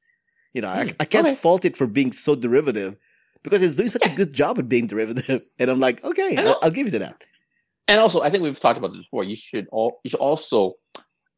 You 0.52 0.60
know, 0.62 0.70
Hmm, 0.72 0.78
I, 0.80 0.92
I 1.00 1.04
can't 1.06 1.26
okay. 1.26 1.36
fault 1.36 1.64
it 1.64 1.76
for 1.76 1.86
being 1.90 2.12
so 2.12 2.34
derivative 2.34 2.96
because 3.43 3.62
it's 3.62 3.76
doing 3.76 3.88
such 3.90 4.05
a 4.06 4.14
good 4.14 4.32
job 4.32 4.58
at 4.58 4.69
being 4.69 4.87
derivative, 4.87 5.40
and 5.58 5.70
I'm 5.70 5.81
like, 5.81 6.02
okay, 6.05 6.37
I'll. 6.37 6.58
I'll 6.62 6.70
give 6.70 6.87
you 6.87 6.93
to 6.93 6.99
that. 7.00 7.25
And 7.87 8.00
also, 8.00 8.20
I 8.20 8.31
think 8.31 8.43
we've 8.43 8.58
talked 8.61 8.79
about 8.79 8.88
this 8.93 8.99
before. 9.06 9.25
You 9.25 9.35
should 9.37 9.67
all 9.73 10.00
you 10.05 10.11
should 10.11 10.20
also 10.20 10.75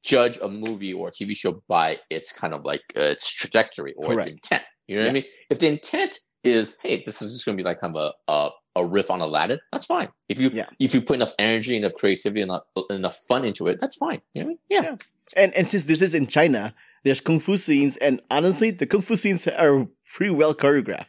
judge 0.03 0.39
a 0.41 0.49
movie 0.49 0.93
or 0.93 1.09
a 1.09 1.13
TV 1.13 1.37
show 1.37 1.63
by 1.69 1.99
its 2.09 2.33
kind 2.33 2.55
of 2.55 2.65
like 2.65 2.81
uh, 2.97 3.01
its 3.03 3.31
trajectory 3.31 3.93
or 3.97 4.09
Correct. 4.09 4.27
its 4.29 4.33
intent. 4.35 4.65
You 4.89 4.97
know 4.97 5.03
what 5.03 5.05
Yeah. 5.07 5.11
I 5.11 5.15
mean? 5.15 5.25
If 5.51 5.59
the 5.59 5.69
intent 5.69 6.21
is, 6.43 6.77
hey, 6.83 7.03
this 7.05 7.21
is 7.21 7.33
just 7.33 7.45
going 7.45 7.57
to 7.57 7.63
be 7.63 7.67
like 7.67 7.81
kind 7.81 7.95
of 7.97 8.13
a, 8.29 8.33
a 8.33 8.51
a 8.77 8.87
riff 8.87 9.11
on 9.11 9.21
Aladdin, 9.21 9.59
that's 9.73 9.87
fine. 9.87 10.09
If 10.29 10.41
you 10.41 10.49
Yeah. 10.53 10.67
if 10.79 10.95
you 10.95 11.03
put 11.03 11.15
enough 11.17 11.33
energy, 11.39 11.77
enough 11.77 11.95
creativity, 11.95 12.41
enough 12.41 12.63
enough 12.89 13.17
fun 13.29 13.45
into 13.45 13.67
it, 13.69 13.79
that's 13.81 13.97
fine. 13.97 14.21
You 14.35 14.43
know 14.43 14.47
what 14.47 14.47
I 14.47 14.49
mean? 14.49 14.59
Yeah. 14.71 14.83
Yeah. 14.83 14.97
And 15.37 15.55
and 15.55 15.69
since 15.71 15.85
this 15.85 16.01
is 16.03 16.15
in 16.15 16.27
China, 16.27 16.75
there's 17.05 17.21
kung 17.21 17.39
fu 17.41 17.57
scenes, 17.59 17.97
and 17.99 18.21
honestly, 18.31 18.71
the 18.71 18.87
kung 18.87 19.03
fu 19.03 19.17
scenes 19.17 19.47
are 19.47 19.87
pretty 20.15 20.33
well 20.33 20.55
choreographed. 20.55 21.07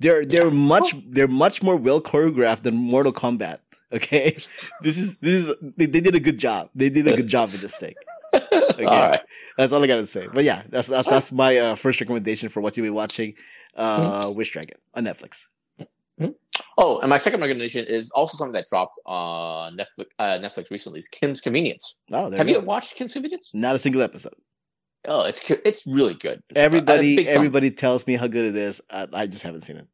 They're 0.00 0.24
they're 0.24 0.50
much 0.50 0.94
they're 1.08 1.28
much 1.28 1.62
more 1.62 1.76
well 1.76 2.00
choreographed 2.00 2.62
than 2.62 2.74
Mortal 2.74 3.12
Kombat. 3.12 3.58
Okay, 3.92 4.36
this 4.82 4.98
is 4.98 5.16
this 5.16 5.44
is 5.44 5.54
they, 5.76 5.86
they 5.86 6.00
did 6.00 6.14
a 6.14 6.20
good 6.20 6.38
job. 6.38 6.70
They 6.74 6.88
did 6.90 7.06
a 7.08 7.16
good 7.16 7.28
job 7.28 7.52
with 7.52 7.60
this 7.60 7.74
thing. 7.74 7.94
all 8.32 8.40
right. 8.78 9.20
That's 9.56 9.72
all 9.72 9.82
I 9.82 9.86
gotta 9.86 10.06
say. 10.06 10.28
But 10.32 10.44
yeah, 10.44 10.62
that's 10.68 10.88
that's 10.88 11.08
that's 11.08 11.32
my 11.32 11.56
uh, 11.56 11.74
first 11.74 12.00
recommendation 12.00 12.48
for 12.48 12.60
what 12.60 12.76
you'll 12.76 12.86
be 12.86 12.90
watching. 12.90 13.34
Uh, 13.74 14.20
Mm-hmm. 14.20 14.36
Wish 14.36 14.50
Dragon 14.52 14.76
on 14.94 15.04
Netflix. 15.04 15.44
Oh, 16.76 16.98
and 16.98 17.10
my 17.10 17.16
second 17.16 17.40
recommendation 17.40 17.84
is 17.86 18.10
also 18.12 18.36
something 18.36 18.52
that 18.52 18.66
dropped 18.68 19.00
on 19.06 19.76
Netflix. 19.76 20.06
Uh, 20.18 20.38
Netflix 20.38 20.70
recently 20.70 21.00
is 21.00 21.08
Kim's 21.08 21.40
Convenience. 21.40 21.98
Oh, 22.12 22.30
there 22.30 22.38
Have 22.38 22.48
you 22.48 22.56
you 22.56 22.60
watched 22.60 22.94
Kim's 22.96 23.12
Convenience? 23.12 23.52
Not 23.54 23.74
a 23.76 23.78
single 23.78 24.02
episode. 24.02 24.34
Oh, 25.06 25.24
it's 25.26 25.48
it's 25.50 25.86
really 25.86 26.14
good. 26.14 26.42
It's, 26.50 26.58
Everybody 26.58 27.28
everybody 27.28 27.70
tells 27.70 28.06
me 28.06 28.16
how 28.16 28.26
good 28.26 28.46
it 28.46 28.56
is. 28.56 28.80
I, 28.90 29.06
I 29.12 29.26
just 29.26 29.42
haven't 29.42 29.60
seen 29.62 29.76
it. 29.76 29.86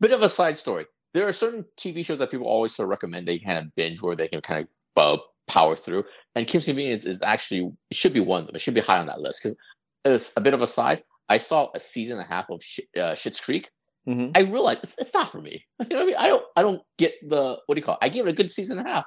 bit 0.00 0.12
of 0.12 0.22
a 0.22 0.28
side 0.28 0.58
story. 0.58 0.86
There 1.12 1.26
are 1.26 1.32
certain 1.32 1.64
TV 1.76 2.04
shows 2.04 2.20
that 2.20 2.30
people 2.30 2.46
always 2.46 2.74
sort 2.74 2.86
of 2.86 2.90
recommend 2.90 3.26
they 3.26 3.38
kind 3.38 3.58
of 3.58 3.74
binge 3.74 4.00
where 4.00 4.14
they 4.16 4.28
can 4.28 4.40
kind 4.40 4.66
of 4.96 5.18
uh, 5.20 5.22
power 5.48 5.74
through. 5.76 6.04
And 6.34 6.46
Kim's 6.46 6.64
Convenience 6.64 7.04
is 7.04 7.20
actually 7.22 7.70
it 7.90 7.96
should 7.96 8.12
be 8.12 8.20
one 8.20 8.40
of 8.42 8.46
them. 8.46 8.56
It 8.56 8.60
should 8.60 8.74
be 8.74 8.80
high 8.80 8.98
on 8.98 9.06
that 9.06 9.20
list 9.20 9.40
because 9.42 9.56
it's 10.04 10.32
a 10.36 10.40
bit 10.40 10.54
of 10.54 10.62
a 10.62 10.66
side. 10.66 11.02
I 11.28 11.36
saw 11.36 11.68
a 11.74 11.80
season 11.80 12.18
and 12.18 12.26
a 12.26 12.28
half 12.28 12.48
of 12.50 12.62
Sh- 12.62 12.80
uh, 12.96 13.12
Schitt's 13.12 13.40
Creek. 13.40 13.68
Mhm. 14.08 14.36
I 14.36 14.40
realized 14.40 14.80
it's, 14.84 14.96
it's 14.98 15.14
not 15.14 15.28
for 15.30 15.40
me. 15.42 15.64
You 15.80 15.86
know 15.90 15.96
what 15.96 16.02
I 16.02 16.06
mean? 16.06 16.16
I 16.18 16.28
don't 16.28 16.44
I 16.56 16.62
don't 16.62 16.82
get 16.96 17.14
the 17.28 17.58
what 17.66 17.74
do 17.74 17.78
you 17.80 17.84
call 17.84 17.96
it? 18.00 18.04
I 18.04 18.08
gave 18.08 18.26
it 18.26 18.30
a 18.30 18.32
good 18.34 18.50
season 18.50 18.78
and 18.78 18.86
a 18.86 18.90
half. 18.90 19.04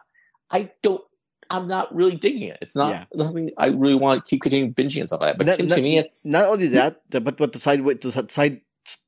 I 0.51 0.69
don't. 0.83 1.01
I'm 1.53 1.67
not 1.67 1.93
really 1.93 2.15
digging 2.15 2.43
it. 2.43 2.57
It's 2.61 2.75
not 2.75 2.89
Yeah. 2.89 3.05
nothing 3.13 3.51
I 3.57 3.67
really 3.67 3.95
want 3.95 4.25
to 4.25 4.29
keep 4.29 4.41
continuing 4.41 4.73
binging 4.73 5.01
and 5.01 5.09
stuff 5.09 5.21
like 5.21 5.31
that. 5.31 5.37
But 5.37 5.47
Not- 5.47 5.57
Kim's 5.57 5.69
not- 5.77 6.05
Not 6.23 6.45
only 6.47 6.67
that, 6.69 7.01
but 7.09 7.37
but 7.37 7.53
the 7.53 7.59
side 7.59 7.79
the 7.83 8.25
side 8.29 8.61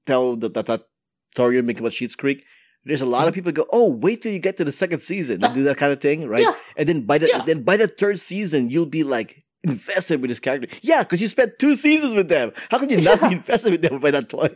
tell 0.06 0.36
that 0.38 0.54
that, 0.54 0.66
that 0.68 0.88
story 1.34 1.56
you're 1.56 1.64
making 1.64 1.82
about 1.82 1.92
Schitt's 1.94 2.16
Creek. 2.16 2.46
There's 2.86 3.02
a 3.02 3.06
lot 3.06 3.28
of 3.28 3.34
mm-hmm. 3.34 3.50
people 3.50 3.52
go, 3.52 3.66
oh, 3.74 3.90
wait 3.90 4.22
till 4.22 4.32
you 4.32 4.38
get 4.38 4.58
to 4.58 4.64
the 4.64 4.72
second 4.72 5.00
season. 5.00 5.40
They 5.40 5.52
do 5.52 5.64
that 5.64 5.78
kind 5.78 5.92
of 5.92 6.00
thing, 6.00 6.28
right? 6.28 6.44
Yeah. 6.44 6.54
And 6.78 6.88
then 6.88 7.02
by 7.02 7.18
the 7.18 7.28
Yeah. 7.28 7.44
then 7.44 7.64
by 7.64 7.78
the 7.78 7.88
third 7.88 8.20
season, 8.20 8.70
you'll 8.70 8.86
be 8.86 9.04
like 9.04 9.44
invested 9.64 10.22
with 10.22 10.30
this 10.30 10.40
character. 10.40 10.68
Yeah, 10.82 11.02
because 11.04 11.20
you 11.20 11.28
spent 11.28 11.58
two 11.58 11.76
seasons 11.76 12.14
with 12.14 12.30
them. 12.30 12.52
How 12.70 12.78
could 12.78 12.92
you 12.92 13.02
not 13.02 13.20
be 13.20 13.36
invested 13.42 13.72
with 13.72 13.82
them 13.82 14.00
by 14.00 14.12
that 14.12 14.30
point? 14.30 14.54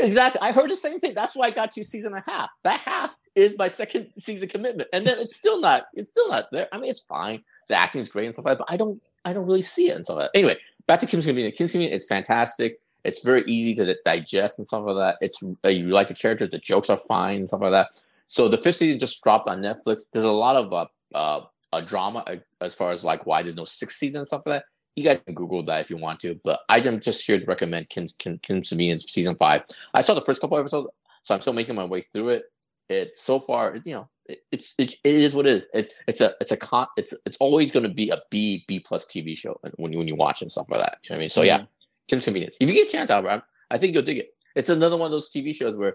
Exactly. 0.00 0.40
I 0.40 0.52
heard 0.52 0.70
the 0.70 0.76
same 0.76 0.98
thing. 0.98 1.14
That's 1.14 1.34
why 1.36 1.46
I 1.46 1.50
got 1.50 1.72
to 1.72 1.84
season 1.84 2.14
and 2.14 2.22
a 2.26 2.30
half. 2.30 2.50
That 2.62 2.80
half 2.80 3.16
is 3.34 3.56
my 3.58 3.68
second 3.68 4.10
season 4.16 4.48
commitment. 4.48 4.88
And 4.92 5.06
then 5.06 5.18
it's 5.18 5.36
still 5.36 5.60
not, 5.60 5.84
it's 5.94 6.10
still 6.10 6.28
not 6.28 6.50
there. 6.52 6.68
I 6.72 6.78
mean, 6.78 6.90
it's 6.90 7.00
fine. 7.00 7.42
The 7.68 7.74
acting's 7.74 8.08
great 8.08 8.26
and 8.26 8.32
stuff 8.32 8.44
like 8.44 8.58
that, 8.58 8.64
but 8.66 8.72
I 8.72 8.76
don't, 8.76 9.02
I 9.24 9.32
don't 9.32 9.46
really 9.46 9.62
see 9.62 9.88
it 9.88 9.96
and 9.96 10.04
stuff 10.04 10.18
like 10.18 10.32
that. 10.32 10.38
Anyway, 10.38 10.56
back 10.86 11.00
to 11.00 11.06
Kim's 11.06 11.26
Convenience. 11.26 11.56
Kim's 11.56 11.72
Convenience, 11.72 12.02
it's 12.02 12.08
fantastic. 12.08 12.80
It's 13.04 13.22
very 13.22 13.44
easy 13.46 13.74
to 13.74 13.96
digest 14.04 14.58
and 14.58 14.66
stuff 14.66 14.84
like 14.86 14.96
that. 14.96 15.16
It's, 15.20 15.42
uh, 15.64 15.68
you 15.68 15.88
like 15.88 16.08
the 16.08 16.14
characters, 16.14 16.50
the 16.50 16.58
jokes 16.58 16.88
are 16.90 16.96
fine 16.96 17.38
and 17.38 17.48
stuff 17.48 17.60
like 17.60 17.72
that. 17.72 17.88
So 18.26 18.48
the 18.48 18.58
fifth 18.58 18.76
season 18.76 18.98
just 18.98 19.22
dropped 19.22 19.48
on 19.48 19.60
Netflix. 19.60 20.04
There's 20.10 20.24
a 20.24 20.30
lot 20.30 20.56
of, 20.56 20.72
uh, 20.72 20.86
uh, 21.14 21.44
a 21.72 21.82
drama 21.82 22.22
uh, 22.26 22.36
as 22.60 22.74
far 22.74 22.92
as 22.92 23.04
like 23.04 23.26
why 23.26 23.42
there's 23.42 23.56
no 23.56 23.64
sixth 23.64 23.98
season 23.98 24.20
and 24.20 24.28
stuff 24.28 24.42
like 24.46 24.60
that. 24.60 24.64
You 24.96 25.04
guys 25.04 25.18
can 25.18 25.34
Google 25.34 25.64
that 25.64 25.80
if 25.80 25.90
you 25.90 25.96
want 25.96 26.20
to, 26.20 26.40
but 26.44 26.60
I'm 26.68 27.00
just 27.00 27.26
here 27.26 27.38
to 27.38 27.46
recommend 27.46 27.88
Kim's, 27.88 28.12
Kim, 28.12 28.38
Kim's 28.38 28.68
Convenience 28.68 29.04
season 29.04 29.34
five. 29.36 29.64
I 29.92 30.02
saw 30.02 30.14
the 30.14 30.20
first 30.20 30.40
couple 30.40 30.56
episodes, 30.58 30.88
so 31.22 31.34
I'm 31.34 31.40
still 31.40 31.52
making 31.52 31.74
my 31.74 31.84
way 31.84 32.00
through 32.00 32.28
it. 32.30 32.44
It's 32.88 33.22
so 33.22 33.40
far, 33.40 33.74
it's 33.74 33.86
you 33.86 33.94
know, 33.94 34.08
it, 34.26 34.40
it's 34.52 34.74
it, 34.78 34.94
it 35.02 35.14
is 35.14 35.34
what 35.34 35.46
it 35.46 35.56
is. 35.56 35.66
It's 35.74 35.88
it's 36.06 36.20
a 36.20 36.34
it's 36.40 36.52
a 36.52 36.56
con. 36.56 36.86
It's 36.96 37.12
it's 37.26 37.36
always 37.38 37.72
going 37.72 37.82
to 37.82 37.92
be 37.92 38.10
a 38.10 38.18
B 38.30 38.64
B 38.68 38.78
plus 38.78 39.06
TV 39.06 39.36
show 39.36 39.58
when 39.76 39.92
you 39.92 39.98
when 39.98 40.08
you 40.08 40.16
watch 40.16 40.42
and 40.42 40.50
stuff 40.50 40.66
like 40.70 40.80
that. 40.80 40.98
You 41.02 41.10
know 41.10 41.14
what 41.14 41.18
I 41.18 41.20
mean? 41.20 41.28
So 41.28 41.42
yeah, 41.42 41.58
mm-hmm. 41.58 41.64
Kim's 42.08 42.24
Convenience. 42.24 42.56
If 42.60 42.68
you 42.68 42.74
get 42.74 42.88
a 42.88 42.92
chance, 42.92 43.10
Albert, 43.10 43.30
I'm- 43.30 43.42
I 43.70 43.78
think 43.78 43.94
you'll 43.94 44.02
dig 44.02 44.18
it. 44.18 44.28
It's 44.54 44.68
another 44.68 44.96
one 44.96 45.06
of 45.06 45.12
those 45.12 45.30
TV 45.30 45.54
shows 45.54 45.76
where 45.76 45.94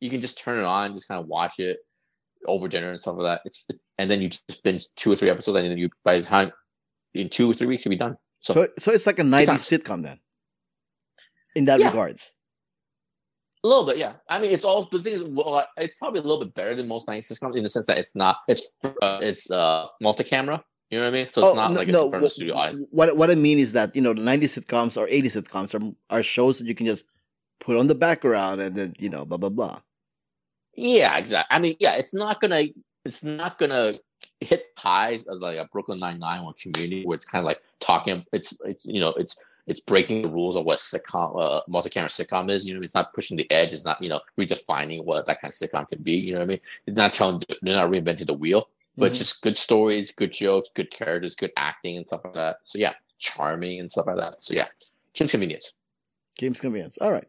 you 0.00 0.08
can 0.08 0.20
just 0.20 0.38
turn 0.38 0.58
it 0.58 0.64
on, 0.64 0.92
just 0.92 1.08
kind 1.08 1.20
of 1.20 1.26
watch 1.26 1.58
it 1.58 1.78
over 2.46 2.68
dinner 2.68 2.90
and 2.90 3.00
stuff 3.00 3.16
like 3.16 3.24
that. 3.24 3.42
It's 3.44 3.66
and 3.98 4.10
then 4.10 4.22
you 4.22 4.28
just 4.28 4.62
binge 4.62 4.86
two 4.96 5.12
or 5.12 5.16
three 5.16 5.30
episodes, 5.30 5.56
and 5.58 5.70
then 5.70 5.76
you 5.78 5.90
by 6.04 6.18
the 6.18 6.26
time 6.26 6.52
in 7.12 7.28
two 7.28 7.50
or 7.50 7.54
three 7.54 7.66
weeks 7.66 7.84
you'll 7.84 7.90
be 7.90 7.96
done. 7.96 8.16
So, 8.40 8.54
So 8.54 8.68
so 8.78 8.92
it's 8.92 9.06
like 9.06 9.18
a 9.18 9.22
90s 9.22 9.46
times. 9.46 9.68
sitcom 9.68 10.02
then. 10.02 10.18
In 11.54 11.64
that 11.66 11.80
Yeah. 11.80 11.88
regards. 11.88 12.32
A 13.62 13.68
little 13.68 13.84
bit, 13.84 13.98
yeah. 13.98 14.14
I 14.28 14.40
mean, 14.40 14.52
it's 14.52 14.64
all 14.64 14.84
the 14.86 15.02
thing 15.02 15.12
is, 15.14 15.22
well, 15.22 15.66
it's 15.76 15.94
probably 15.98 16.20
a 16.20 16.22
little 16.22 16.42
bit 16.42 16.54
better 16.54 16.74
than 16.74 16.88
most 16.88 17.06
90s 17.06 17.30
sitcoms 17.30 17.56
in 17.56 17.62
the 17.62 17.68
sense 17.68 17.86
that 17.86 17.98
it's 17.98 18.16
not, 18.16 18.38
it's 18.48 18.78
uh, 19.02 19.18
it's 19.22 19.50
uh 19.50 19.86
multi-camera. 20.00 20.64
You 20.88 20.98
know 20.98 21.04
what 21.04 21.08
I 21.10 21.12
mean? 21.24 21.28
So 21.30 21.42
it's 21.42 21.52
Oh, 21.52 21.54
not 21.54 21.72
no, 21.72 21.78
like 21.78 21.88
a 21.88 21.92
no, 21.92 22.02
confirmed 22.08 22.26
wh- 22.26 22.32
studio 22.32 22.56
eyes. 22.56 22.80
What 22.90 23.16
what 23.16 23.30
I 23.30 23.34
mean 23.34 23.58
is 23.58 23.72
that 23.74 23.94
you 23.94 24.00
know 24.02 24.14
the 24.14 24.22
'90s 24.22 24.58
sitcoms 24.58 24.96
or 24.96 25.06
'80s 25.06 25.36
sitcoms 25.36 25.74
are 25.74 25.94
are 26.08 26.22
shows 26.22 26.58
that 26.58 26.66
you 26.66 26.74
can 26.74 26.86
just 26.86 27.04
put 27.60 27.76
on 27.76 27.86
the 27.86 27.94
background 27.94 28.60
and 28.62 28.74
then 28.74 28.94
you 28.98 29.10
know 29.10 29.24
blah 29.26 29.36
blah 29.38 29.50
blah. 29.50 29.80
Yeah, 30.74 31.16
exactly. 31.18 31.54
I 31.54 31.60
mean, 31.60 31.76
yeah, 31.78 31.94
it's 31.96 32.14
not 32.14 32.40
gonna 32.40 32.64
it's 33.04 33.22
not 33.22 33.58
gonna 33.58 33.98
hit 34.40 34.66
highs 34.76 35.26
as 35.26 35.38
like 35.40 35.58
a 35.58 35.66
Brooklyn 35.66 35.98
Nine 36.00 36.18
Nine 36.18 36.42
or 36.42 36.52
Community, 36.54 37.04
where 37.04 37.14
it's 37.16 37.26
kind 37.26 37.40
of 37.42 37.46
like 37.46 37.60
talking. 37.78 38.24
It's 38.32 38.58
it's 38.64 38.86
you 38.86 39.00
know 39.00 39.10
it's 39.14 39.36
it's 39.66 39.80
breaking 39.80 40.22
the 40.22 40.28
rules 40.28 40.56
of 40.56 40.64
what 40.64 40.78
sitcom 40.78 41.40
uh, 41.40 41.60
multi-camera 41.68 42.08
sitcom 42.08 42.50
is. 42.50 42.66
You 42.66 42.74
know, 42.74 42.82
it's 42.82 42.94
not 42.94 43.12
pushing 43.12 43.36
the 43.36 43.50
edge. 43.50 43.72
It's 43.72 43.84
not 43.84 44.00
you 44.02 44.08
know 44.08 44.20
redefining 44.38 45.04
what 45.04 45.26
that 45.26 45.40
kind 45.40 45.52
of 45.52 45.56
sitcom 45.56 45.88
can 45.88 46.02
be. 46.02 46.14
You 46.14 46.32
know 46.32 46.38
what 46.38 46.44
I 46.44 46.48
mean? 46.48 46.60
It's 46.86 46.96
not 46.96 47.12
telling. 47.12 47.42
They're 47.62 47.76
not 47.76 47.90
reinventing 47.90 48.26
the 48.26 48.34
wheel, 48.34 48.68
but 48.96 49.12
Mhm. 49.12 49.16
just 49.16 49.42
good 49.42 49.56
stories, 49.56 50.10
good 50.10 50.32
jokes, 50.32 50.70
good 50.74 50.90
characters, 50.90 51.36
good 51.36 51.52
acting 51.56 51.96
and 51.96 52.06
stuff 52.06 52.22
like 52.24 52.34
that. 52.34 52.58
So 52.62 52.78
yeah, 52.78 52.94
charming 53.18 53.80
and 53.80 53.90
stuff 53.90 54.06
like 54.06 54.16
that. 54.16 54.42
So 54.42 54.54
yeah, 54.54 54.68
Kim's 55.14 55.30
Convenience. 55.32 55.74
Games 56.38 56.60
convenience. 56.60 56.96
All 56.98 57.12
right. 57.12 57.28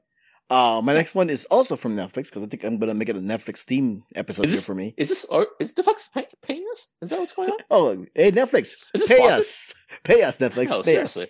Uh, 0.51 0.81
my 0.81 0.93
next 0.93 1.15
one 1.15 1.29
is 1.29 1.45
also 1.45 1.75
from 1.77 1.95
Netflix 1.95 2.25
because 2.25 2.43
I 2.43 2.47
think 2.47 2.63
I'm 2.65 2.77
gonna 2.77 2.93
make 2.93 3.07
it 3.09 3.15
a 3.15 3.19
Netflix 3.19 3.59
theme 3.63 4.03
episode 4.15 4.45
Is 4.45 4.53
here 4.53 4.61
for 4.61 4.75
me. 4.75 4.93
Is 4.97 5.07
this 5.09 5.23
or 5.25 5.47
is 5.61 5.73
the 5.73 5.81
Fox 5.83 6.09
pay, 6.09 6.27
paying 6.41 6.65
us? 6.71 6.87
Is 7.01 7.09
that 7.11 7.19
what's 7.19 7.33
going 7.33 7.49
on? 7.49 7.57
Oh, 7.71 8.05
hey 8.13 8.31
Netflix, 8.31 8.75
Is 8.93 9.01
this 9.01 9.07
pay 9.09 9.17
sponsored? 9.17 9.39
us, 9.39 9.73
pay 10.03 10.21
us 10.23 10.37
Netflix. 10.39 10.69
No, 10.69 10.77
pay 10.77 10.91
seriously. 10.91 11.23
us. 11.23 11.29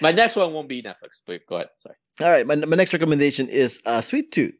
My 0.00 0.10
next 0.12 0.34
one 0.36 0.52
won't 0.52 0.68
be 0.68 0.82
Netflix, 0.82 1.22
but 1.24 1.46
go 1.46 1.56
ahead. 1.56 1.68
Sorry. 1.78 1.94
All 2.22 2.30
right, 2.30 2.46
my 2.46 2.56
my 2.56 2.76
next 2.76 2.92
recommendation 2.92 3.48
is 3.48 3.80
uh, 3.86 4.00
Sweet 4.00 4.32
Tooth. 4.32 4.54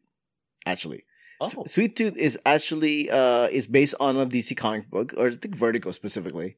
Actually, 0.67 1.05
Oh, 1.41 1.65
Sweet 1.67 1.97
Tooth 1.97 2.17
is 2.17 2.39
actually 2.47 3.11
uh 3.11 3.49
is 3.51 3.67
based 3.67 3.97
on 4.01 4.17
a 4.17 4.25
DC 4.27 4.57
comic 4.57 4.89
book, 4.89 5.15
or 5.17 5.27
I 5.29 5.35
think 5.35 5.55
Vertigo 5.57 5.91
specifically, 5.91 6.57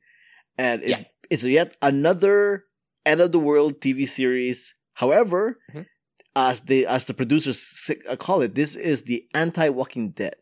and 0.58 0.82
it's 0.82 1.02
it's 1.30 1.44
yet 1.44 1.76
another 1.82 2.64
end 3.06 3.20
of 3.20 3.32
the 3.32 3.38
world 3.38 3.80
TV 3.80 4.06
series. 4.08 4.74
However, 4.94 5.58
Mhm. 5.74 5.86
As 6.50 6.60
the 6.70 6.78
as 6.96 7.02
the 7.08 7.14
producers 7.20 7.58
uh, 8.08 8.16
call 8.24 8.38
it, 8.46 8.54
this 8.60 8.72
is 8.92 9.02
the 9.10 9.18
anti 9.34 9.68
Walking 9.78 10.06
Dead. 10.20 10.36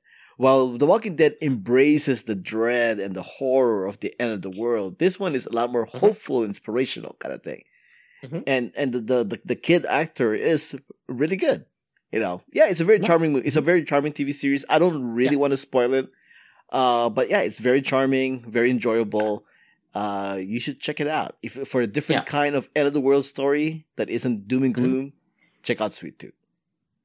While 0.44 0.76
The 0.82 0.84
Walking 0.92 1.16
Dead 1.16 1.34
embraces 1.40 2.18
the 2.24 2.34
dread 2.52 2.94
and 3.04 3.12
the 3.16 3.22
horror 3.38 3.82
of 3.90 3.96
the 4.00 4.12
end 4.20 4.32
of 4.36 4.42
the 4.46 4.54
world, 4.62 4.90
this 4.98 5.14
one 5.24 5.34
is 5.38 5.46
a 5.46 5.52
lot 5.58 5.72
more 5.74 5.86
Mhm. 5.86 5.98
hopeful, 6.04 6.38
inspirational 6.44 7.14
kind 7.22 7.32
of 7.36 7.40
thing. 7.48 7.62
Mhm. 8.24 8.42
And 8.46 8.64
and 8.80 8.88
the, 8.94 9.00
the 9.00 9.40
the 9.52 9.56
kid 9.68 9.82
actor 10.00 10.30
is 10.52 10.62
really 11.22 11.36
good. 11.46 11.60
You 12.14 12.20
know, 12.24 12.36
yeah, 12.58 12.66
it's 12.70 12.80
a 12.84 12.88
very 12.90 13.00
charming. 13.08 13.30
mo- 13.32 13.42
It's 13.48 13.56
a 13.56 13.66
very 13.70 13.82
charming 13.90 14.12
TV 14.18 14.30
series. 14.42 14.62
I 14.74 14.76
don't 14.82 15.00
really 15.20 15.36
want 15.42 15.52
to 15.56 15.60
spoil 15.68 15.92
it, 16.00 16.06
uh, 16.70 17.08
but 17.16 17.24
yeah, 17.32 17.40
it's 17.40 17.58
very 17.70 17.82
charming, 17.82 18.30
very 18.58 18.70
enjoyable. 18.70 19.44
Uh, 19.94 20.36
you 20.52 20.60
should 20.60 20.78
check 20.86 21.00
it 21.00 21.08
out. 21.08 21.36
If 21.42 21.52
for 21.72 21.80
a 21.80 21.86
different 21.96 22.22
Yeah. 22.24 22.38
kind 22.40 22.54
of 22.58 22.68
end 22.76 22.86
of 22.86 22.92
the 22.92 23.00
world 23.08 23.24
story 23.24 23.86
that 23.96 24.08
isn't 24.10 24.46
doom 24.50 24.62
and 24.68 24.74
Mhm. 24.74 24.80
gloom, 24.80 25.06
check 25.66 25.80
out 25.80 25.94
Sweet 25.94 26.18
Tooth. 26.18 26.32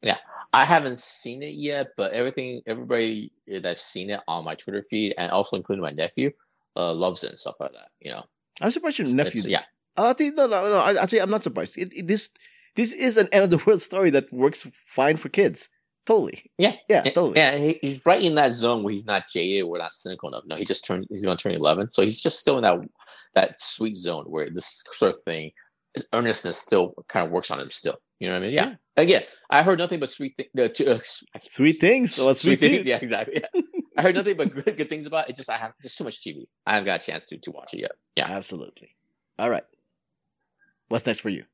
Yeah, 0.01 0.17
I 0.53 0.65
haven't 0.65 0.99
seen 0.99 1.43
it 1.43 1.53
yet, 1.55 1.89
but 1.97 2.11
everything, 2.13 2.61
everybody 2.65 3.31
that's 3.61 3.81
seen 3.83 4.09
it 4.09 4.19
on 4.27 4.43
my 4.45 4.55
Twitter 4.55 4.81
feed, 4.81 5.13
and 5.17 5.31
also 5.31 5.57
including 5.57 5.83
my 5.83 5.91
nephew, 5.91 6.31
uh, 6.75 6.91
loves 6.93 7.23
it 7.23 7.29
and 7.29 7.37
stuff 7.39 7.57
like 7.59 7.73
that. 7.73 7.89
You 7.99 8.11
know, 8.11 8.23
I'm 8.61 8.71
surprised 8.71 8.97
your 8.99 9.07
nephew. 9.09 9.43
yeah, 9.45 9.63
Uh, 9.97 10.07
I 10.09 10.13
think 10.13 10.35
no, 10.35 10.47
no, 10.47 10.63
no. 10.69 10.79
I, 10.79 11.01
actually, 11.03 11.21
I'm 11.21 11.29
not 11.29 11.43
surprised. 11.43 11.77
It, 11.77 11.93
it- 11.93 12.07
this 12.07 12.29
this 12.75 12.93
is 12.93 13.17
an 13.17 13.27
end 13.31 13.43
of 13.43 13.49
the 13.51 13.57
world 13.65 13.81
story 13.81 14.09
that 14.11 14.31
works 14.33 14.65
fine 14.87 15.17
for 15.17 15.29
kids. 15.29 15.67
Totally. 16.07 16.49
yeah, 16.57 16.77
Yeah, 16.89 17.01
totally. 17.01 17.33
Yeah, 17.35 17.57
he, 17.57 17.77
he's 17.83 18.03
right 18.07 18.23
in 18.23 18.33
that 18.35 18.53
zone 18.53 18.81
where 18.81 18.91
he's 18.91 19.05
not 19.05 19.25
jaded 19.31 19.65
or 19.67 19.77
not 19.77 19.91
cynical 19.91 20.29
enough. 20.29 20.43
No, 20.47 20.55
he 20.55 20.65
just 20.65 20.83
turned. 20.83 21.05
He's 21.09 21.23
going 21.23 21.37
to 21.37 21.43
turn 21.43 21.51
eleven, 21.53 21.91
so 21.91 22.01
he's 22.01 22.19
just 22.19 22.39
still 22.39 22.57
in 22.57 22.63
that 22.63 22.79
that 23.35 23.61
sweet 23.61 23.95
zone 23.97 24.25
where 24.25 24.49
this 24.49 24.83
sort 24.89 25.13
of 25.13 25.21
thing, 25.21 25.51
earnestness, 26.11 26.57
still 26.57 26.95
kind 27.07 27.25
of 27.27 27.31
works 27.31 27.51
on 27.51 27.59
him. 27.59 27.69
Still, 27.69 27.97
you 28.21 28.27
know 28.27 28.35
what 28.35 28.43
I 28.43 28.45
mean? 28.45 28.53
Yeah. 28.53 28.75
Again, 28.95 29.23
I 29.49 29.63
heard 29.63 29.79
nothing 29.79 29.99
but 29.99 30.11
sweet 30.11 30.35
things. 30.37 30.49
Uh, 30.55 30.67
to, 30.67 30.95
uh, 30.95 30.99
Sweet 31.41 31.77
things. 31.79 32.13
So 32.13 32.33
sweet, 32.33 32.37
sweet, 32.37 32.59
things. 32.59 32.75
things. 32.75 32.85
Yeah, 32.85 32.97
exactly. 33.01 33.41
Yeah. 33.41 33.61
I 33.97 34.03
heard 34.03 34.13
nothing 34.13 34.37
but 34.37 34.51
good, 34.51 34.77
good 34.77 34.89
things 34.89 35.07
about 35.07 35.25
it. 35.25 35.31
It's 35.31 35.37
just 35.37 35.49
I 35.49 35.57
have 35.57 35.73
just 35.81 35.97
too 35.97 36.03
much 36.03 36.21
TV. 36.21 36.43
I 36.67 36.73
haven't 36.73 36.85
got 36.85 37.01
a 37.01 37.05
chance 37.05 37.25
to 37.25 37.39
to 37.39 37.51
watch 37.51 37.73
it 37.73 37.79
yet. 37.79 37.93
Yeah. 38.15 38.29
Absolutely. 38.29 38.95
All 39.39 39.49
right. 39.49 39.63
What's 40.89 41.07
next 41.07 41.21
for 41.21 41.29
you? 41.29 41.45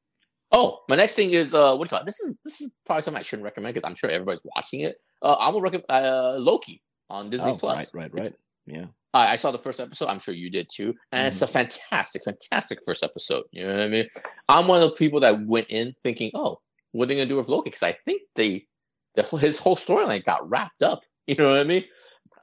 Oh, 0.52 0.80
my 0.90 0.98
next 0.98 1.16
thing 1.16 1.32
is 1.32 1.54
uh, 1.54 1.74
what 1.76 1.78
do 1.78 1.84
you 1.84 1.90
call 1.90 2.00
it? 2.02 2.06
This 2.06 2.20
is 2.20 2.38
this 2.44 2.60
is 2.60 2.74
probably 2.86 3.04
something 3.04 3.20
I 3.20 3.24
shouldn't 3.24 3.46
recommend 3.46 3.74
because 3.74 3.88
I'm 3.88 3.96
sure 3.96 4.10
everybody's 4.10 4.42
watching 4.44 4.82
it. 4.82 4.98
Uh, 5.22 5.38
I'm 5.40 5.54
gonna 5.54 5.62
recommend 5.62 5.86
uh, 5.90 6.36
Loki 6.38 6.84
on 7.10 7.30
Disney 7.30 7.52
oh, 7.52 7.56
Plus. 7.56 7.94
Right, 7.94 8.04
right, 8.04 8.14
right. 8.14 8.26
It's- 8.26 8.38
Yeah. 8.68 8.86
I 9.14 9.34
I 9.34 9.36
saw 9.38 9.52
the 9.52 9.58
first 9.60 9.80
episode. 9.80 10.08
I'm 10.08 10.20
sure 10.20 10.34
you 10.36 10.50
did 10.50 10.68
too, 10.70 10.94
and 11.12 11.28
it's 11.28 11.42
a 11.42 11.46
Mm-hmm. 11.46 11.54
fantastic, 11.54 12.24
fantastic 12.26 12.80
first 12.86 13.04
episode. 13.04 13.44
You 13.52 13.66
know 13.66 13.74
what 13.74 13.82
I 13.84 13.88
mean? 13.88 14.08
I'm 14.50 14.68
one 14.68 14.82
of 14.82 14.90
the 14.90 14.96
people 14.96 15.22
that 15.22 15.46
went 15.48 15.68
in 15.70 15.96
thinking, 16.04 16.32
"Oh, 16.36 16.60
what 16.92 17.06
are 17.06 17.08
they 17.08 17.16
gonna 17.16 17.26
do 17.30 17.38
with 17.38 17.48
Loki?" 17.50 17.70
Because 17.70 17.84
I 17.84 17.98
think 18.06 18.22
they, 18.36 18.68
the, 19.16 19.24
his 19.38 19.60
whole 19.60 19.76
storyline 19.78 20.24
got 20.24 20.48
wrapped 20.50 20.84
up. 20.84 21.04
You 21.28 21.36
know 21.36 21.52
what 21.52 21.60
I 21.60 21.64
mean? 21.66 21.84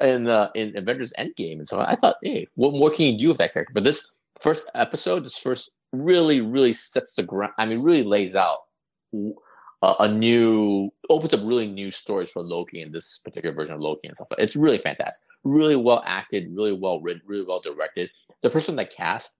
In 0.00 0.26
uh, 0.28 0.48
in 0.54 0.76
Avengers 0.76 1.12
Endgame, 1.18 1.58
and 1.58 1.68
so 1.68 1.78
I 1.80 1.94
thought, 1.96 2.16
"Hey, 2.22 2.48
what 2.54 2.72
more 2.72 2.90
can 2.90 3.06
you 3.06 3.18
do 3.18 3.28
with 3.28 3.38
that 3.38 3.52
character?" 3.52 3.72
But 3.74 3.84
this 3.84 4.22
first 4.42 4.70
episode, 4.74 5.24
this 5.24 5.38
first 5.38 5.70
really, 5.92 6.40
really 6.40 6.72
sets 6.72 7.14
the 7.14 7.22
ground. 7.22 7.52
I 7.58 7.66
mean, 7.66 7.80
really 7.82 8.02
lays 8.02 8.34
out 8.34 8.58
a, 9.84 10.04
a 10.04 10.08
new, 10.08 10.90
opens 11.10 11.34
up 11.34 11.40
really 11.42 11.66
new 11.66 11.90
stories 11.90 12.30
for 12.30 12.42
Loki 12.42 12.80
in 12.82 12.92
this 12.92 13.18
particular 13.18 13.54
version 13.54 13.74
of 13.74 13.80
Loki 13.80 14.08
and 14.08 14.16
stuff. 14.16 14.28
It's 14.38 14.56
really 14.56 14.78
fantastic 14.78 15.26
really 15.44 15.76
well 15.76 16.02
acted, 16.06 16.48
really 16.56 16.72
well 16.72 17.00
written, 17.00 17.22
really 17.26 17.44
well 17.44 17.60
directed. 17.60 18.10
The 18.42 18.48
person 18.50 18.76
that 18.76 18.90
cast 18.90 19.36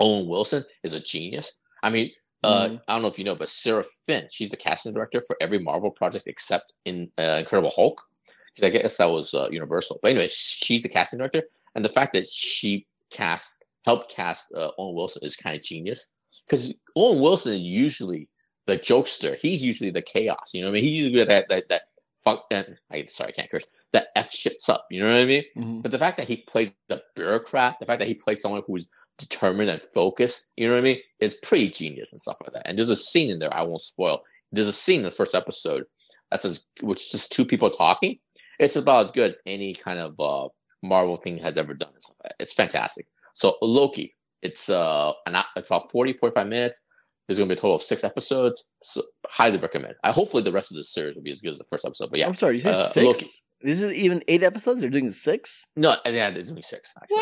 Owen 0.00 0.26
Wilson 0.28 0.64
is 0.82 0.92
a 0.92 1.00
genius. 1.00 1.52
I 1.82 1.90
mean, 1.90 2.10
uh, 2.42 2.68
Mhm. 2.68 2.80
I 2.88 2.92
don't 2.94 3.02
know 3.02 3.08
if 3.08 3.18
you 3.18 3.24
know, 3.24 3.36
but 3.36 3.48
Sarah 3.48 3.84
Finn, 3.84 4.26
she's 4.30 4.50
the 4.50 4.56
casting 4.56 4.92
director 4.92 5.20
for 5.20 5.36
every 5.40 5.58
Marvel 5.58 5.90
project 5.90 6.26
except 6.26 6.72
in 6.84 7.12
uh, 7.18 7.36
Incredible 7.38 7.70
Hulk. 7.70 8.02
'Cause 8.26 8.64
I 8.64 8.70
guess 8.70 8.96
that 8.96 9.10
was 9.10 9.32
uh, 9.34 9.48
Universal. 9.52 10.00
But 10.02 10.10
anyway, 10.10 10.28
she's 10.30 10.82
the 10.82 10.88
casting 10.88 11.18
director, 11.18 11.44
and 11.76 11.84
the 11.84 11.88
fact 11.88 12.12
that 12.14 12.26
she 12.26 12.86
cast, 13.10 13.62
helped 13.84 14.10
cast 14.10 14.52
uh, 14.52 14.72
Owen 14.78 14.96
Wilson 14.96 15.22
is 15.22 15.36
kind 15.36 15.54
of 15.56 15.62
genius. 15.62 16.08
Because 16.44 16.72
Owen 16.96 17.20
Wilson 17.20 17.52
is 17.52 17.62
usually 17.64 18.28
the 18.70 18.78
jokester. 18.78 19.36
He's 19.36 19.62
usually 19.62 19.90
the 19.90 20.02
chaos. 20.02 20.50
You 20.54 20.62
know 20.62 20.68
what 20.68 20.72
I 20.72 20.74
mean? 20.74 20.84
He's 20.84 21.02
usually 21.04 21.24
that 21.24 21.48
that 21.48 21.68
that 21.68 21.82
fuck. 22.24 22.48
That, 22.50 22.68
I 22.90 23.04
sorry, 23.06 23.30
I 23.30 23.32
can't 23.32 23.50
curse. 23.50 23.66
That 23.92 24.08
f 24.16 24.30
shits 24.30 24.68
up. 24.68 24.86
You 24.90 25.02
know 25.02 25.12
what 25.12 25.20
I 25.20 25.26
mean? 25.26 25.44
Mhm. 25.56 25.82
But 25.82 25.90
the 25.90 25.98
fact 25.98 26.16
that 26.18 26.28
he 26.28 26.38
plays 26.38 26.72
the 26.88 27.02
bureaucrat, 27.16 27.76
the 27.80 27.86
fact 27.86 27.98
that 28.00 28.08
he 28.08 28.14
plays 28.14 28.40
someone 28.40 28.62
who's 28.66 28.88
determined 29.18 29.68
and 29.70 29.82
focused, 29.82 30.48
you 30.56 30.66
know 30.66 30.74
what 30.74 30.80
I 30.80 30.82
mean, 30.84 30.98
is 31.18 31.34
pretty 31.34 31.68
genius 31.68 32.12
and 32.12 32.20
stuff 32.20 32.38
like 32.42 32.52
that. 32.54 32.66
And 32.66 32.78
there's 32.78 32.88
a 32.88 32.96
scene 32.96 33.30
in 33.30 33.38
there 33.38 33.52
I 33.54 33.62
won't 33.62 33.82
spoil. 33.82 34.22
There's 34.52 34.68
a 34.68 34.72
scene 34.72 35.00
in 35.00 35.04
the 35.04 35.10
first 35.10 35.34
episode 35.34 35.84
that's 36.30 36.44
as 36.44 36.64
which 36.80 37.00
is 37.00 37.10
just 37.10 37.32
two 37.32 37.44
people 37.44 37.70
talking. 37.70 38.18
It's 38.58 38.76
about 38.76 39.04
as 39.06 39.10
good 39.10 39.26
as 39.26 39.38
any 39.46 39.74
kind 39.74 39.98
of 39.98 40.18
uh, 40.20 40.48
Marvel 40.82 41.16
thing 41.16 41.38
has 41.38 41.56
ever 41.58 41.74
done. 41.74 41.90
and 41.92 42.02
stuff 42.02 42.16
like 42.22 42.32
that. 42.38 42.42
It's 42.42 42.54
fantastic. 42.54 43.06
So 43.34 43.56
Loki, 43.62 44.14
it's 44.42 44.68
uh 44.70 45.12
an, 45.26 45.36
it's 45.56 45.68
about 45.68 45.90
40, 45.90 46.14
45 46.14 46.46
minutes. 46.46 46.82
There's 47.30 47.38
gonna 47.38 47.48
be 47.48 47.52
a 47.52 47.56
total 47.56 47.76
of 47.76 47.82
six 47.82 48.02
episodes. 48.02 48.64
So 48.82 49.04
highly 49.24 49.56
recommend. 49.56 49.94
I 50.02 50.10
hopefully 50.10 50.42
the 50.42 50.50
rest 50.50 50.72
of 50.72 50.76
the 50.76 50.82
series 50.82 51.14
will 51.14 51.22
be 51.22 51.30
as 51.30 51.40
good 51.40 51.52
as 51.52 51.58
the 51.58 51.64
first 51.70 51.84
episode. 51.84 52.10
But 52.10 52.18
yeah, 52.18 52.26
I'm 52.26 52.34
sorry, 52.34 52.56
you 52.56 52.60
said 52.60 52.74
uh, 52.74 52.88
six? 52.88 53.06
Loki. 53.06 53.26
This 53.60 53.80
is 53.80 53.92
even 53.92 54.20
eight 54.26 54.42
episodes? 54.42 54.80
They're 54.80 54.90
doing 54.90 55.12
six? 55.12 55.64
no, 55.76 55.94
yeah, 56.06 56.32
there's 56.32 56.50
only 56.50 56.62
six. 56.62 56.92
Actually. 57.00 57.18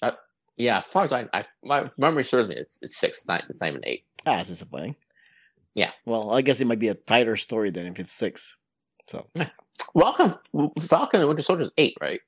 What? 0.00 0.18
Yeah, 0.56 0.78
as 0.78 0.84
far 0.84 1.04
as 1.04 1.12
I, 1.12 1.28
I 1.32 1.44
my 1.62 1.84
memory 1.96 2.24
serves 2.24 2.48
me, 2.48 2.56
it's 2.56 2.80
it's 2.82 2.96
six. 2.96 3.18
It's 3.18 3.28
not, 3.28 3.44
it's 3.48 3.60
not 3.60 3.68
even 3.68 3.82
eight. 3.84 4.04
Ah, 4.26 4.38
that's 4.38 4.48
disappointing. 4.48 4.96
Yeah. 5.76 5.92
Well, 6.04 6.32
I 6.32 6.42
guess 6.42 6.60
it 6.60 6.66
might 6.66 6.80
be 6.80 6.88
a 6.88 6.94
tighter 6.94 7.36
story 7.36 7.70
than 7.70 7.86
if 7.86 8.00
it's 8.00 8.10
six. 8.10 8.56
So, 9.06 9.28
Welcome, 9.94 10.32
Falcon 10.80 11.20
and 11.20 11.28
Winter 11.28 11.44
Soldier 11.44 11.62
is 11.62 11.70
eight, 11.78 11.94
right? 12.00 12.20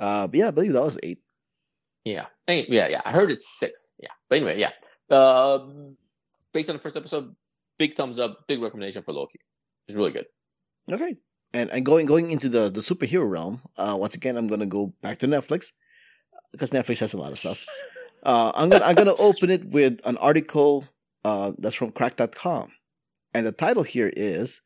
uh, 0.00 0.26
but 0.26 0.34
yeah, 0.36 0.48
I 0.48 0.50
believe 0.50 0.72
that 0.72 0.82
was 0.82 0.98
eight. 1.04 1.20
Yeah, 2.04 2.26
Hey, 2.48 2.66
yeah, 2.68 2.88
yeah. 2.88 3.02
I 3.04 3.12
heard 3.12 3.30
it's 3.30 3.46
six. 3.60 3.90
Yeah, 4.00 4.08
but 4.28 4.38
anyway, 4.38 4.58
yeah. 4.58 4.70
Um, 5.16 5.98
based 6.52 6.68
on 6.70 6.76
the 6.76 6.82
first 6.82 6.96
episode, 6.96 7.34
big 7.78 7.94
thumbs 7.94 8.18
up, 8.18 8.46
big 8.46 8.60
recommendation 8.62 9.02
for 9.02 9.12
Loki. 9.12 9.38
It's 9.88 9.96
really 9.96 10.10
good. 10.12 10.26
Okay. 10.90 11.16
And 11.54 11.70
and 11.70 11.84
going 11.84 12.06
going 12.06 12.30
into 12.30 12.48
the 12.48 12.70
the 12.70 12.80
superhero 12.80 13.28
realm, 13.28 13.60
uh, 13.76 13.96
once 13.98 14.14
again, 14.14 14.36
I'm 14.36 14.46
gonna 14.46 14.66
go 14.66 14.94
back 15.02 15.18
to 15.18 15.26
Netflix 15.26 15.72
because 16.52 16.70
Netflix 16.70 16.98
has 17.00 17.12
a 17.14 17.18
lot 17.18 17.32
of 17.32 17.38
stuff. 17.38 17.64
Uh, 18.24 18.52
I'm 18.54 18.68
gonna 18.68 18.84
I'm 18.84 18.94
gonna 18.94 19.16
open 19.16 19.50
it 19.50 19.64
with 19.64 19.98
an 20.04 20.16
article 20.18 20.84
uh, 21.24 21.50
that's 21.58 21.74
from 21.74 21.90
Cracked.com, 21.90 22.70
and 23.34 23.44
the 23.44 23.50
title 23.50 23.82
here 23.82 24.12
is 24.16 24.60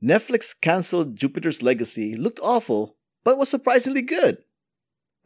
Netflix 0.00 0.54
canceled 0.60 1.16
Jupiter's 1.16 1.62
Legacy. 1.62 2.14
Looked 2.14 2.38
awful, 2.40 2.94
but 3.24 3.38
was 3.38 3.48
surprisingly 3.48 4.02
good. 4.02 4.38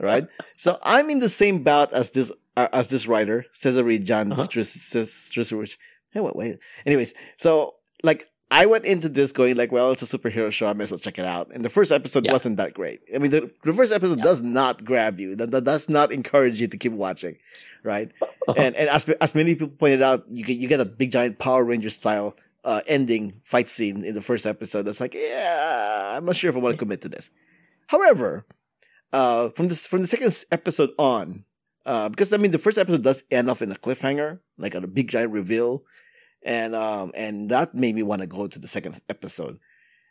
Right. 0.01 0.27
so 0.47 0.79
I'm 0.85 1.11
in 1.11 1.19
the 1.19 1.29
same 1.29 1.63
bout 1.63 1.93
as 1.93 2.09
this 2.13 2.33
uh, 2.57 2.69
as 2.73 2.89
this 2.89 3.07
writer 3.07 3.45
Cesare 3.53 3.99
John 4.03 4.33
Uh-huh. 4.33 4.45
Stris- 4.45 4.75
Stris- 4.79 5.31
Stris- 5.31 5.77
Hey, 6.17 6.23
wait, 6.23 6.35
wait. 6.35 6.59
Anyways, 6.87 7.13
so 7.37 7.75
like 8.03 8.27
I 8.51 8.65
went 8.65 8.87
into 8.87 9.11
this 9.11 9.33
going 9.33 9.55
like, 9.57 9.71
well, 9.71 9.91
it's 9.93 10.03
a 10.03 10.07
superhero 10.19 10.51
show. 10.51 10.67
I 10.67 10.73
might 10.73 10.85
as 10.85 10.91
well 10.93 10.99
check 10.99 11.19
it 11.19 11.27
out. 11.27 11.51
And 11.53 11.63
the 11.63 11.69
first 11.69 11.93
episode 11.93 12.25
Yeah. 12.25 12.33
wasn't 12.33 12.57
that 12.57 12.73
great. 12.73 13.01
I 13.15 13.19
mean, 13.19 13.31
the, 13.31 13.51
the 13.65 13.75
first 13.75 13.93
episode 13.93 14.19
Yeah. 14.19 14.25
does 14.25 14.41
not 14.41 14.83
grab 14.85 15.21
you. 15.21 15.37
That, 15.37 15.51
that 15.51 15.65
does 15.65 15.89
not 15.91 16.11
encourage 16.13 16.59
you 16.61 16.69
to 16.69 16.77
keep 16.79 16.93
watching, 16.93 17.37
right? 17.83 18.11
and 18.57 18.75
and 18.77 18.89
as 18.89 19.05
as 19.21 19.35
many 19.35 19.55
people 19.57 19.69
pointed 19.69 20.01
out, 20.01 20.25
you 20.31 20.43
get 20.43 20.57
you 20.57 20.69
get 20.69 20.81
a 20.81 20.85
big 20.87 21.11
giant 21.13 21.39
Power 21.39 21.65
Ranger 21.65 21.91
style 21.91 22.35
uh, 22.65 22.81
ending 22.87 23.43
fight 23.45 23.69
scene 23.69 24.05
in 24.05 24.15
the 24.15 24.23
first 24.23 24.47
episode. 24.47 24.83
That's 24.87 25.01
like, 25.01 25.13
yeah, 25.15 26.15
I'm 26.17 26.25
not 26.25 26.37
sure 26.37 26.49
if 26.49 26.57
I 26.57 26.61
want 26.61 26.75
to 26.75 26.79
commit 26.79 27.03
to 27.03 27.09
this. 27.11 27.29
However, 27.89 28.47
uh, 29.13 29.51
from 29.51 29.69
this 29.69 29.87
from 29.87 30.03
the 30.03 30.09
second 30.09 30.45
episode 30.51 30.91
on, 30.99 31.45
uh, 31.85 32.09
because 32.09 32.33
I 32.33 32.37
mean 32.37 32.51
the 32.53 32.59
first 32.59 32.79
episode 32.79 33.03
does 33.03 33.23
end 33.31 33.51
off 33.51 33.61
in 33.63 33.71
a 33.73 33.75
cliffhanger, 33.77 34.39
like 34.59 34.75
a 34.75 34.87
big 34.87 35.09
giant 35.09 35.33
reveal, 35.33 35.83
and 36.47 36.75
um 36.75 37.13
and 37.15 37.51
that 37.51 37.75
made 37.75 37.95
me 37.95 38.03
want 38.03 38.21
to 38.23 38.27
go 38.27 38.47
to 38.47 38.59
the 38.59 38.69
second 38.69 39.01
episode. 39.11 39.59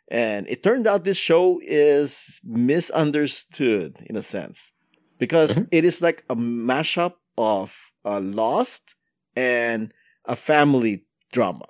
And 0.08 0.46
it 0.48 0.62
turned 0.62 0.86
out 0.86 1.02
this 1.02 1.16
show 1.16 1.60
is 1.64 2.40
misunderstood 2.44 3.98
in 4.08 4.16
a 4.16 4.22
sense 4.22 4.70
because 5.18 5.50
Mhm. 5.56 5.68
it 5.72 5.84
is 5.84 6.00
like 6.00 6.24
a 6.30 6.36
mashup 6.36 7.14
of 7.36 7.74
uh, 8.04 8.20
Lost 8.20 8.82
and 9.34 9.92
a 10.24 10.36
family 10.36 11.04
drama. 11.32 11.66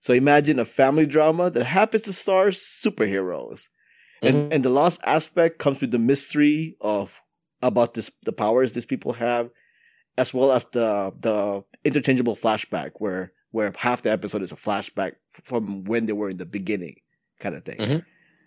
So 0.00 0.12
imagine 0.14 0.58
a 0.58 0.64
family 0.64 1.06
drama 1.06 1.50
that 1.50 1.64
happens 1.64 2.02
to 2.04 2.12
star 2.12 2.46
superheroes, 2.48 3.68
and 4.22 4.34
Mhm. 4.36 4.54
and 4.54 4.64
the 4.64 4.70
Lost 4.80 5.00
aspect 5.04 5.58
comes 5.58 5.80
with 5.80 5.90
the 5.92 5.98
mystery 6.12 6.76
of 6.80 7.12
about 7.62 7.94
this 7.94 8.10
the 8.24 8.32
powers 8.32 8.72
these 8.72 8.86
people 8.86 9.12
have, 9.14 9.50
as 10.16 10.32
well 10.34 10.50
as 10.52 10.64
the 10.76 11.12
the 11.26 11.62
interchangeable 11.84 12.36
flashback 12.36 12.92
where 12.98 13.32
where 13.50 13.72
half 13.78 14.02
the 14.02 14.10
episode 14.10 14.42
is 14.42 14.52
a 14.52 14.56
flashback 14.56 15.12
from 15.44 15.84
when 15.84 16.06
they 16.06 16.12
were 16.12 16.28
in 16.30 16.36
the 16.36 16.46
beginning, 16.46 16.96
kind 17.40 17.54
of 17.54 17.64
thing. 17.64 17.78
Mhm. 17.78 18.04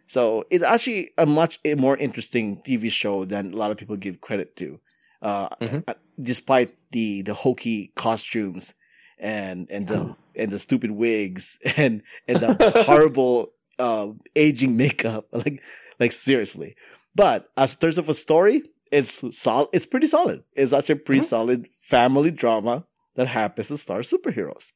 So 0.08 0.46
it's 0.50 0.64
actually 0.64 1.12
a 1.18 1.26
much 1.26 1.60
more 1.78 1.98
interesting 1.98 2.62
TV 2.66 2.90
show 2.92 3.26
than 3.26 3.54
a 3.54 3.56
lot 3.58 3.72
of 3.72 3.78
people 3.78 3.96
give 3.96 4.20
credit 4.22 4.56
to, 4.58 4.80
uh, 5.22 5.50
Mhm. 5.62 5.84
uh, 5.88 5.94
despite 6.20 6.74
the 6.92 7.22
the 7.24 7.34
hokey 7.34 7.92
costumes 7.96 8.74
and 9.18 9.70
and 9.72 9.88
the 9.88 10.16
and 10.36 10.52
the 10.52 10.60
stupid 10.60 10.92
wigs 10.92 11.58
and 11.78 12.04
and 12.28 12.40
the 12.40 12.52
horrible 12.86 13.54
uh, 13.80 14.08
aging 14.36 14.76
makeup. 14.78 15.28
Like 15.34 15.62
like 16.00 16.12
seriously. 16.12 16.76
But 17.16 17.50
as 17.58 17.76
terms 17.76 17.98
of 17.98 18.10
a 18.10 18.14
story, 18.14 18.64
it's 18.92 19.24
sol- 19.38 19.70
It's 19.74 19.86
pretty 19.86 20.08
solid. 20.08 20.44
It's 20.54 20.74
actually 20.74 20.94
a 21.02 21.06
pretty 21.08 21.22
Mhm. 21.22 21.30
solid 21.36 21.68
family 21.90 22.32
drama 22.32 22.86
that 23.16 23.28
happens 23.28 23.68
to 23.70 23.78
star 23.78 24.00
superheroes. 24.02 24.72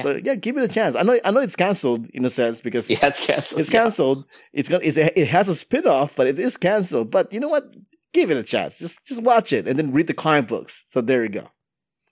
So 0.00 0.10
Yeah. 0.10 0.18
yeah, 0.24 0.34
give 0.36 0.56
it 0.56 0.64
a 0.64 0.68
chance. 0.72 0.96
I 0.96 1.02
know 1.02 1.18
I 1.24 1.30
know 1.30 1.40
it's 1.40 1.56
canceled 1.56 2.06
in 2.14 2.24
a 2.24 2.30
sense 2.30 2.60
because 2.60 2.88
Yeah, 2.88 2.98
it's 3.06 3.24
canceled. 3.26 3.60
it's 3.60 3.70
yeah. 3.70 3.80
canceled. 3.80 4.26
It's 4.52 4.68
gonna 4.68 4.84
it's 4.84 4.96
a, 4.96 5.18
it 5.20 5.28
has 5.28 5.48
a 5.48 5.54
spin-off, 5.54 6.16
but 6.16 6.26
it 6.26 6.38
is 6.38 6.56
canceled. 6.56 7.10
But 7.10 7.32
you 7.32 7.40
know 7.40 7.48
what? 7.48 7.74
Give 8.14 8.30
it 8.30 8.36
a 8.36 8.42
chance. 8.42 8.78
Just 8.78 9.04
just 9.06 9.22
watch 9.22 9.52
it 9.52 9.66
and 9.68 9.78
then 9.78 9.92
read 9.92 10.06
the 10.06 10.14
comic 10.14 10.46
books. 10.48 10.82
So 10.88 11.00
there 11.00 11.22
you 11.22 11.28
go. 11.30 11.48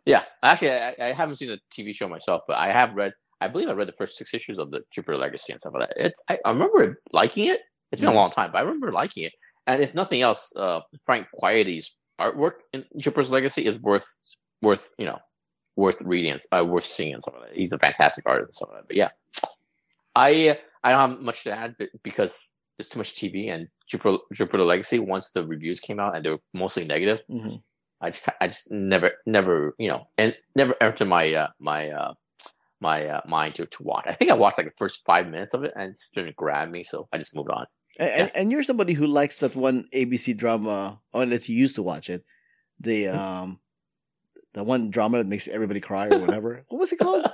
Yeah, 0.07 0.25
actually, 0.43 0.71
I, 0.73 0.95
I 0.99 1.13
haven't 1.13 1.37
seen 1.37 1.49
the 1.49 1.59
TV 1.73 1.95
show 1.95 2.09
myself, 2.09 2.43
but 2.49 2.57
I 2.57 2.73
have 2.73 2.95
read. 2.95 3.13
I 3.43 3.49
believe 3.49 3.69
I 3.69 3.73
read 3.73 3.89
the 3.89 3.93
first 3.93 4.17
six 4.17 4.35
issues 4.35 4.59
of 4.59 4.71
the 4.71 4.81
Jupiter 4.93 5.17
Legacy 5.17 5.53
and 5.53 5.61
stuff 5.61 5.73
like 5.75 5.89
that. 5.89 5.97
It's 6.07 6.23
I, 6.29 6.39
I 6.45 6.51
remember 6.51 6.95
liking 7.13 7.47
it. 7.47 7.61
It's 7.93 8.01
been 8.01 8.11
a 8.11 8.15
long 8.15 8.31
time, 8.31 8.51
but 8.53 8.59
I 8.59 8.61
remember 8.63 8.93
liking 8.93 9.25
it. 9.25 9.33
And 9.67 9.83
if 9.83 9.95
nothing 9.95 10.21
else, 10.23 10.53
uh, 10.57 10.81
Frank 11.05 11.27
Quitely's 11.41 11.97
artwork 12.21 12.53
in 12.73 12.85
Jupiter's 12.99 13.31
Legacy 13.31 13.65
is 13.67 13.79
worth 13.79 14.07
worth 14.63 14.93
you 14.99 15.07
know 15.07 15.19
worth 15.77 16.03
reading, 16.03 16.39
uh, 16.53 16.65
worth 16.65 16.85
seeing 16.85 17.15
and 17.15 17.23
stuff 17.23 17.35
like 17.41 17.51
that. 17.51 17.57
He's 17.57 17.73
a 17.73 17.79
fantastic 17.79 18.25
artist 18.29 18.49
and 18.49 18.55
stuff 18.55 18.69
like 18.73 18.79
that. 18.83 18.89
But 18.89 18.97
yeah, 18.97 19.09
I 20.17 20.59
I 20.83 20.91
don't 20.93 21.11
have 21.11 21.21
much 21.21 21.45
to 21.45 21.53
add 21.53 21.77
be- 21.79 21.89
because 22.03 22.47
there's 22.77 22.89
too 22.89 22.99
much 22.99 23.15
TV 23.15 23.51
and 23.53 23.69
Jupiter 23.87 24.19
Jupiter 24.33 24.65
Legacy. 24.65 24.99
Once 24.99 25.31
the 25.31 25.47
reviews 25.47 25.81
came 25.81 26.01
out 26.01 26.17
and 26.17 26.25
they 26.25 26.31
were 26.31 26.39
mostly 26.53 26.85
negative, 26.85 27.23
Mhm. 27.31 27.63
I 28.01 28.11
just 28.11 28.29
I 28.41 28.47
just 28.49 28.71
never 28.71 29.13
never 29.27 29.75
you 29.79 29.89
know 29.89 30.05
and 30.19 30.35
never 30.57 30.75
entered 30.81 31.09
my 31.09 31.33
uh, 31.35 31.49
my 31.59 31.91
uh, 31.91 32.15
my 32.81 33.07
uh, 33.07 33.21
mind 33.27 33.55
to, 33.57 33.67
to 33.67 33.83
watch. 33.83 34.05
I 34.07 34.13
think 34.13 34.31
I 34.31 34.35
watched 34.35 34.59
like 34.59 34.67
the 34.67 34.73
first 34.79 35.05
five 35.05 35.29
minutes 35.29 35.55
of 35.55 35.65
it 35.65 35.73
and 35.77 35.91
it 35.91 35.95
just 35.97 36.15
didn't 36.15 36.37
grab 36.37 36.71
me, 36.71 36.83
so 36.83 37.09
I 37.13 37.19
just 37.19 37.35
moved 37.35 37.51
on. 37.51 37.67
And, 37.99 38.11
and, 38.11 38.31
and 38.35 38.53
you're 38.53 38.63
somebody 38.63 38.95
who 38.95 39.07
likes 39.07 39.39
that 39.39 39.55
one 39.55 39.87
ABC 39.93 40.35
drama, 40.37 40.99
or 41.13 41.23
unless 41.25 41.49
you 41.49 41.57
used 41.57 41.75
to 41.75 41.83
watch 41.83 42.09
it, 42.09 42.25
the 42.79 43.07
Hmm. 43.09 43.19
um, 43.19 43.61
the 44.55 44.65
one 44.65 44.91
drama 44.91 45.19
that 45.19 45.27
makes 45.27 45.49
everybody 45.49 45.81
cry 45.81 46.09
or 46.09 46.19
whatever. 46.19 46.65
what 46.69 46.79
was 46.79 46.93
it 46.93 46.99
called? 46.99 47.27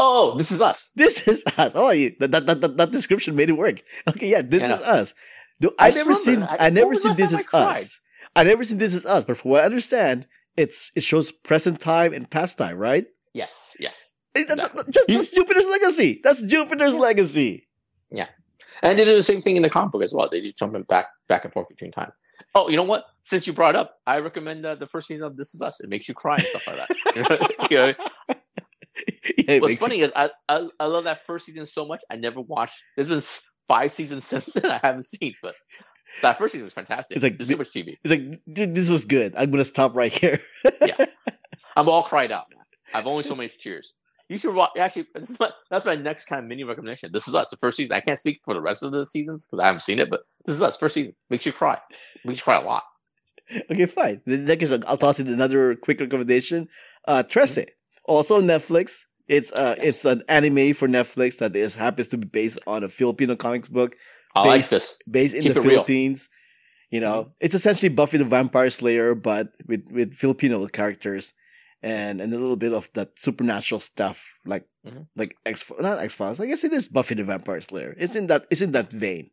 Oh, 0.00 0.36
this 0.36 0.50
is 0.50 0.60
us. 0.60 0.90
this 0.96 1.26
is 1.28 1.44
us. 1.56 1.72
Oh, 1.74 1.90
you, 1.90 2.14
that, 2.20 2.32
that 2.32 2.46
that 2.60 2.76
that 2.76 2.90
description 2.90 3.36
made 3.36 3.48
it 3.50 3.52
work. 3.58 3.82
Okay, 4.08 4.28
yeah, 4.30 4.42
this 4.42 4.62
Yeah. 4.62 4.74
is 4.74 4.80
us. 4.80 5.14
Do, 5.60 5.70
I 5.78 5.88
I, 5.88 5.90
never 5.90 6.14
seen. 6.14 6.42
I, 6.42 6.56
I- 6.66 6.70
never 6.70 6.94
seen 6.96 7.14
this 7.14 7.32
is 7.32 7.46
I 7.52 7.58
us. 7.58 8.00
I 8.34 8.42
never 8.42 8.64
seen 8.64 8.78
this 8.78 8.94
is 8.94 9.04
us. 9.06 9.22
But 9.24 9.36
from 9.38 9.52
what 9.52 9.62
I 9.62 9.66
understand, 9.66 10.26
it's 10.56 10.90
it 10.96 11.02
shows 11.04 11.30
present 11.30 11.78
time 11.80 12.12
and 12.12 12.28
past 12.28 12.58
time, 12.58 12.76
right? 12.76 13.06
Yes, 13.32 13.76
yes. 13.78 14.12
It- 14.34 14.48
That's, 14.48 14.58
Exactly. 14.64 14.84
just, 14.92 15.06
that's 15.08 15.30
Jupiter's 15.30 15.66
legacy. 15.68 16.20
That's 16.24 16.42
Jupiter's 16.42 16.96
legacy. 16.96 17.68
Yeah, 18.10 18.26
and 18.82 18.98
they 18.98 19.04
do 19.04 19.14
the 19.14 19.22
same 19.22 19.42
thing 19.42 19.54
in 19.56 19.62
the 19.62 19.70
comic 19.70 19.92
book 19.92 20.02
as 20.02 20.12
well. 20.12 20.28
They 20.28 20.40
just 20.40 20.58
jumping 20.58 20.82
back 20.82 21.06
back 21.28 21.44
and 21.44 21.52
forth 21.54 21.68
between 21.68 21.92
time. 21.92 22.10
Oh, 22.54 22.68
you 22.68 22.76
know 22.76 22.82
what? 22.84 23.04
Since 23.22 23.46
you 23.46 23.52
brought 23.52 23.74
it 23.74 23.78
up, 23.78 23.96
I 24.06 24.18
recommend 24.18 24.64
uh, 24.64 24.74
the 24.76 24.86
first 24.86 25.08
season 25.08 25.24
of 25.24 25.36
This 25.36 25.54
Is 25.54 25.62
Us. 25.62 25.80
It 25.80 25.88
makes 25.90 26.08
you 26.08 26.14
cry 26.14 26.36
and 26.36 26.44
stuff 26.46 26.66
like 26.66 26.76
that. 26.76 27.50
you 27.70 27.76
know, 27.76 27.94
Yeah, 29.48 29.58
What's 29.58 29.76
funny 29.78 30.00
is 30.00 30.12
I, 30.14 30.30
I 30.48 30.68
I 30.78 30.84
love 30.86 31.04
that 31.04 31.26
first 31.26 31.46
season 31.46 31.66
so 31.66 31.84
much. 31.84 32.00
I 32.10 32.16
never 32.16 32.40
watched. 32.40 32.76
There's 32.96 33.08
been 33.08 33.22
five 33.66 33.90
seasons 33.90 34.24
since 34.26 34.46
then. 34.46 34.70
I 34.70 34.78
haven't 34.82 35.02
seen, 35.04 35.34
but 35.42 35.54
that 36.22 36.38
first 36.38 36.52
season 36.52 36.64
was 36.66 36.74
fantastic. 36.74 37.16
It's 37.16 37.24
like 37.24 37.38
There's 37.38 37.48
the- 37.48 37.54
too 37.54 37.58
much 37.58 37.70
TV. 37.70 37.96
It's 38.04 38.10
like, 38.10 38.40
dude, 38.52 38.74
this 38.74 38.88
was 38.88 39.04
good. 39.04 39.34
I'm 39.36 39.50
gonna 39.50 39.64
stop 39.64 39.96
right 39.96 40.12
here. 40.12 40.40
Yeah, 40.80 41.06
I'm 41.76 41.88
all 41.88 42.04
cried 42.04 42.30
out. 42.30 42.46
Man. 42.54 42.64
I've 42.92 43.06
only 43.08 43.24
so 43.24 43.34
many 43.34 43.48
tears. 43.48 43.94
You 44.28 44.38
should 44.38 44.54
watch. 44.54 44.70
Actually, 44.78 45.06
this 45.14 45.28
is 45.30 45.40
my, 45.40 45.50
that's 45.70 45.84
my 45.84 45.96
next 45.96 46.26
kind 46.26 46.42
of 46.42 46.48
mini 46.48 46.62
recommendation. 46.64 47.10
This 47.12 47.26
is 47.28 47.34
us. 47.34 47.50
The 47.50 47.56
first 47.56 47.76
season. 47.76 47.96
I 47.96 48.00
can't 48.00 48.18
speak 48.18 48.40
for 48.44 48.54
the 48.54 48.60
rest 48.60 48.82
of 48.82 48.92
the 48.92 49.04
seasons 49.04 49.46
because 49.46 49.60
I 49.62 49.66
haven't 49.66 49.80
seen 49.80 49.98
it, 49.98 50.08
but 50.08 50.20
this 50.44 50.56
is 50.56 50.62
us. 50.62 50.76
First 50.76 50.94
season 50.94 51.14
makes 51.30 51.46
you 51.46 51.52
cry. 51.52 51.78
Makes 52.24 52.40
you 52.40 52.44
cry 52.44 52.56
a 52.60 52.64
lot. 52.64 52.84
okay, 53.70 53.86
fine. 53.86 54.20
Then 54.26 54.46
that 54.46 54.58
case, 54.60 54.72
I'll 54.86 54.96
toss 54.96 55.20
in 55.20 55.28
another 55.28 55.74
quick 55.76 56.00
recommendation. 56.00 56.68
Uh, 57.06 57.22
Trece, 57.22 57.66
also 58.04 58.40
Netflix. 58.40 58.98
It's 59.28 59.50
uh, 59.52 59.74
Yes. 59.78 59.86
it's 59.86 60.04
an 60.04 60.22
anime 60.28 60.74
for 60.74 60.86
Netflix 60.88 61.38
that 61.38 61.54
is 61.56 61.74
happens 61.74 62.08
to 62.08 62.18
be 62.18 62.26
based 62.26 62.58
on 62.66 62.84
a 62.84 62.88
Filipino 62.88 63.36
comic 63.36 63.68
book 63.70 63.96
I 64.34 64.40
like 64.40 64.58
Based- 64.60 64.70
this. 64.70 64.98
based 65.10 65.34
in 65.34 65.42
Keep 65.42 65.54
the 65.54 65.60
it 65.60 65.62
real. 65.62 65.70
Philippines. 65.72 66.28
You 66.90 67.00
know, 67.00 67.32
it's 67.40 67.54
essentially 67.54 67.88
Buffy 67.88 68.18
the 68.18 68.24
Vampire 68.24 68.70
Slayer, 68.70 69.14
but 69.14 69.48
with 69.66 69.82
with 69.90 70.14
Filipino 70.14 70.66
characters, 70.68 71.32
and 71.82 72.20
and 72.20 72.32
a 72.34 72.38
little 72.38 72.56
bit 72.56 72.72
of 72.72 72.90
that 72.94 73.18
supernatural 73.18 73.80
stuff, 73.80 74.38
like 74.46 74.64
Mhm. 74.86 75.06
like 75.16 75.36
X 75.46 75.70
not 75.80 75.98
X 75.98 76.14
Files. 76.14 76.38
I 76.40 76.46
guess 76.46 76.62
it 76.62 76.72
is 76.72 76.86
Buffy 76.88 77.14
the 77.14 77.24
Vampire 77.24 77.60
Slayer. 77.62 77.94
It's 77.98 78.14
in 78.14 78.26
that 78.28 78.46
it's 78.50 78.60
in 78.62 78.72
that 78.72 78.90
vein. 78.92 79.30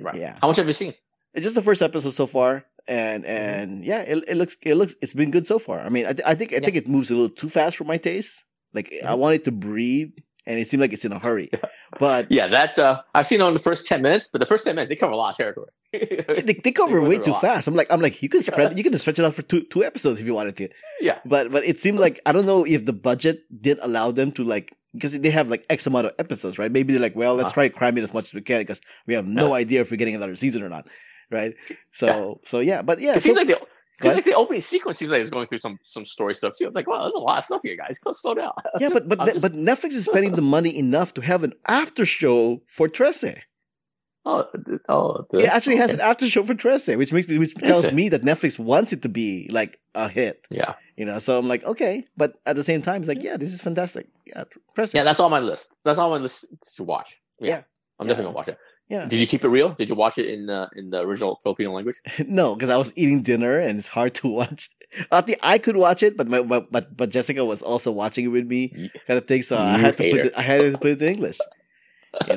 Right. 0.00 0.16
Yeah. 0.16 0.36
How 0.40 0.48
much 0.48 0.56
have 0.56 0.66
you 0.66 0.72
seen? 0.72 0.94
It's 1.34 1.44
just 1.44 1.54
the 1.54 1.62
first 1.62 1.80
episode 1.82 2.12
so 2.12 2.26
far, 2.26 2.64
and 2.86 3.24
Mm-hmm. 3.24 3.32
and 3.32 3.84
yeah, 3.84 4.00
it, 4.02 4.24
it 4.28 4.36
looks 4.36 4.56
it 4.62 4.74
looks 4.74 4.94
it's 5.00 5.14
been 5.14 5.30
good 5.30 5.46
so 5.46 5.58
far. 5.58 5.80
I 5.80 5.88
mean, 5.88 6.06
I, 6.06 6.12
th- 6.12 6.26
I 6.26 6.34
think 6.34 6.52
I 6.52 6.56
Yeah. 6.56 6.64
think 6.64 6.76
it 6.76 6.88
moves 6.88 7.10
a 7.10 7.14
little 7.14 7.30
too 7.34 7.48
fast 7.48 7.76
for 7.76 7.84
my 7.84 7.96
taste. 7.96 8.44
Like 8.74 8.92
I 9.04 9.12
Mhm. 9.12 9.18
want 9.18 9.34
it 9.36 9.44
to 9.44 9.52
breathe, 9.52 10.12
and 10.46 10.58
it 10.58 10.68
seemed 10.68 10.80
like 10.82 10.92
it's 10.92 11.04
in 11.04 11.12
a 11.12 11.18
hurry. 11.18 11.50
But 11.98 12.30
Yeah, 12.30 12.48
that 12.48 12.78
uh, 12.78 13.02
I've 13.14 13.26
seen 13.26 13.40
it 13.40 13.44
on 13.44 13.52
the 13.54 13.60
first 13.60 13.86
ten 13.86 14.00
minutes, 14.02 14.28
but 14.32 14.40
the 14.40 14.46
first 14.46 14.64
ten 14.64 14.74
minutes 14.76 14.88
they 14.90 14.96
cover 14.96 15.12
a 15.12 15.16
lot 15.16 15.30
of 15.30 15.36
territory. 15.36 15.70
they, 15.92 16.56
they 16.64 16.72
cover 16.72 17.00
They 17.00 17.08
way 17.08 17.18
too 17.18 17.34
fast. 17.34 17.68
I'm 17.68 17.76
like 17.76 17.88
I'm 17.92 18.00
like 18.00 18.22
you 18.22 18.28
can 18.28 18.42
spread 18.42 18.76
you 18.76 18.82
can 18.84 18.96
stretch 18.98 19.18
it 19.18 19.24
out 19.24 19.34
for 19.34 19.42
two 19.42 19.62
two 19.72 19.84
episodes 19.84 20.20
if 20.20 20.26
you 20.26 20.34
wanted 20.34 20.56
to. 20.56 20.68
yeah, 21.00 21.18
But 21.24 21.50
but 21.52 21.64
it 21.64 21.80
seemed 21.80 21.98
like 22.00 22.20
I 22.26 22.32
don't 22.32 22.46
know 22.46 22.64
if 22.66 22.84
the 22.84 22.92
budget 22.94 23.44
did 23.60 23.78
allow 23.80 24.10
them 24.10 24.30
to 24.32 24.42
like 24.44 24.72
because 24.94 25.12
they 25.18 25.30
have 25.30 25.48
like 25.48 25.64
X 25.70 25.86
amount 25.86 26.06
of 26.06 26.12
episodes, 26.18 26.58
right? 26.58 26.70
Maybe 26.70 26.92
they're 26.92 27.02
like, 27.02 27.16
well, 27.16 27.34
let's 27.34 27.48
Uh-huh. 27.48 27.54
try 27.54 27.68
cram 27.68 27.96
it 27.98 28.02
as 28.02 28.12
much 28.14 28.26
as 28.26 28.34
we 28.34 28.42
can 28.42 28.60
because 28.60 28.80
we 29.06 29.14
have 29.14 29.26
no 29.26 29.54
idea 29.54 29.80
if 29.80 29.90
we're 29.90 29.96
getting 29.96 30.14
another 30.14 30.36
season 30.36 30.62
or 30.62 30.68
not, 30.68 30.86
right? 31.30 31.54
So 31.92 32.40
so 32.44 32.60
yeah, 32.60 32.82
but 32.82 33.00
yeah, 33.00 33.12
it 33.12 33.22
so- 33.22 33.28
seems 33.34 33.38
like 33.38 33.46
the 33.48 33.60
Because 33.98 34.14
like 34.16 34.24
the 34.24 34.34
opening 34.34 34.62
sequence 34.62 34.98
seems 34.98 35.10
like 35.12 35.20
it's 35.20 35.30
going 35.30 35.46
through 35.46 35.60
some 35.60 35.78
some 35.82 36.04
story 36.04 36.34
stuff 36.34 36.56
too. 36.58 36.66
I'm 36.66 36.72
like, 36.72 36.88
wow, 36.88 37.02
there's 37.02 37.12
a 37.14 37.18
lot 37.18 37.38
of 37.38 37.44
stuff 37.44 37.60
here, 37.62 37.76
guys. 37.76 37.98
Go 38.00 38.12
slow 38.12 38.34
down. 38.34 38.52
yeah, 38.80 38.88
but 38.92 39.08
but 39.08 39.18
just- 39.26 39.42
but 39.42 39.52
Netflix 39.54 39.92
is 39.92 40.04
spending 40.06 40.32
the 40.32 40.42
money 40.42 40.76
enough 40.76 41.14
to 41.14 41.20
have 41.20 41.42
an 41.44 41.52
after 41.68 42.04
show 42.04 42.62
for 42.66 42.88
Trece. 42.88 43.34
oh, 44.24 44.44
oh, 44.88 45.26
the- 45.30 45.40
It 45.40 45.46
actually 45.56 45.76
has 45.76 45.90
an 45.92 46.00
after 46.00 46.28
show 46.28 46.42
for 46.44 46.54
Trece, 46.54 46.96
which 46.96 47.12
makes 47.12 47.28
me 47.28 47.38
which 47.38 47.54
tells 47.54 47.92
me 47.92 48.08
that 48.10 48.22
Netflix 48.22 48.58
wants 48.58 48.92
it 48.92 49.02
to 49.02 49.08
be 49.08 49.48
like 49.50 49.78
a 49.94 50.08
hit. 50.08 50.46
yeah, 50.50 50.74
You 51.02 51.06
know, 51.10 51.18
so 51.18 51.36
I'm 51.36 51.48
like, 51.48 51.64
okay, 51.72 52.04
but 52.16 52.30
at 52.46 52.54
the 52.54 52.62
same 52.70 52.80
time, 52.80 53.02
it's 53.02 53.08
like, 53.08 53.22
yeah, 53.28 53.36
this 53.36 53.52
is 53.52 53.60
fantastic. 53.60 54.06
Yeah, 54.30 54.44
Trece. 54.76 54.94
yeah. 54.94 55.02
That's 55.02 55.18
on 55.18 55.32
my 55.32 55.40
list. 55.40 55.78
That's 55.84 55.98
on 55.98 56.10
my 56.14 56.18
list 56.18 56.44
to 56.76 56.84
watch. 56.84 57.20
Yeah, 57.40 57.48
Yeah. 57.50 57.62
I'm 57.98 58.06
Yeah. 58.06 58.10
definitely 58.10 58.24
gonna 58.28 58.36
watch 58.42 58.48
it. 58.54 58.58
yeah. 58.94 59.04
Did 59.10 59.18
you 59.22 59.26
keep 59.32 59.42
it 59.44 59.48
real? 59.58 59.70
Did 59.80 59.88
you 59.88 59.96
watch 60.04 60.16
it 60.22 60.26
in 60.34 60.46
the 60.46 60.60
in 60.80 60.90
the 60.90 61.00
original 61.00 61.32
Filipino 61.42 61.72
language? 61.72 61.98
no, 62.40 62.54
because 62.54 62.70
I 62.70 62.76
was 62.82 62.92
eating 62.94 63.20
dinner 63.30 63.54
and 63.58 63.74
it's 63.80 63.88
hard 63.98 64.14
to 64.20 64.28
watch. 64.40 64.70
I 65.10 65.22
think 65.26 65.38
I 65.42 65.56
could 65.64 65.76
watch 65.86 66.00
it, 66.06 66.16
but 66.18 66.26
my, 66.28 66.40
my 66.52 66.60
but 66.74 66.84
but 66.96 67.08
Jessica 67.16 67.42
was 67.52 67.62
also 67.62 67.90
watching 68.02 68.24
it 68.26 68.32
with 68.36 68.46
me, 68.54 68.62
kind 69.08 69.18
of 69.20 69.26
thing. 69.26 69.42
So 69.42 69.56
I 69.56 69.76
You 69.76 69.82
had 69.84 69.96
to 69.96 70.04
put 70.12 70.20
it, 70.26 70.32
I 70.36 70.42
had 70.50 70.58
to 70.72 70.78
put 70.78 70.90
it 70.92 71.02
in 71.02 71.08
English. 71.16 71.38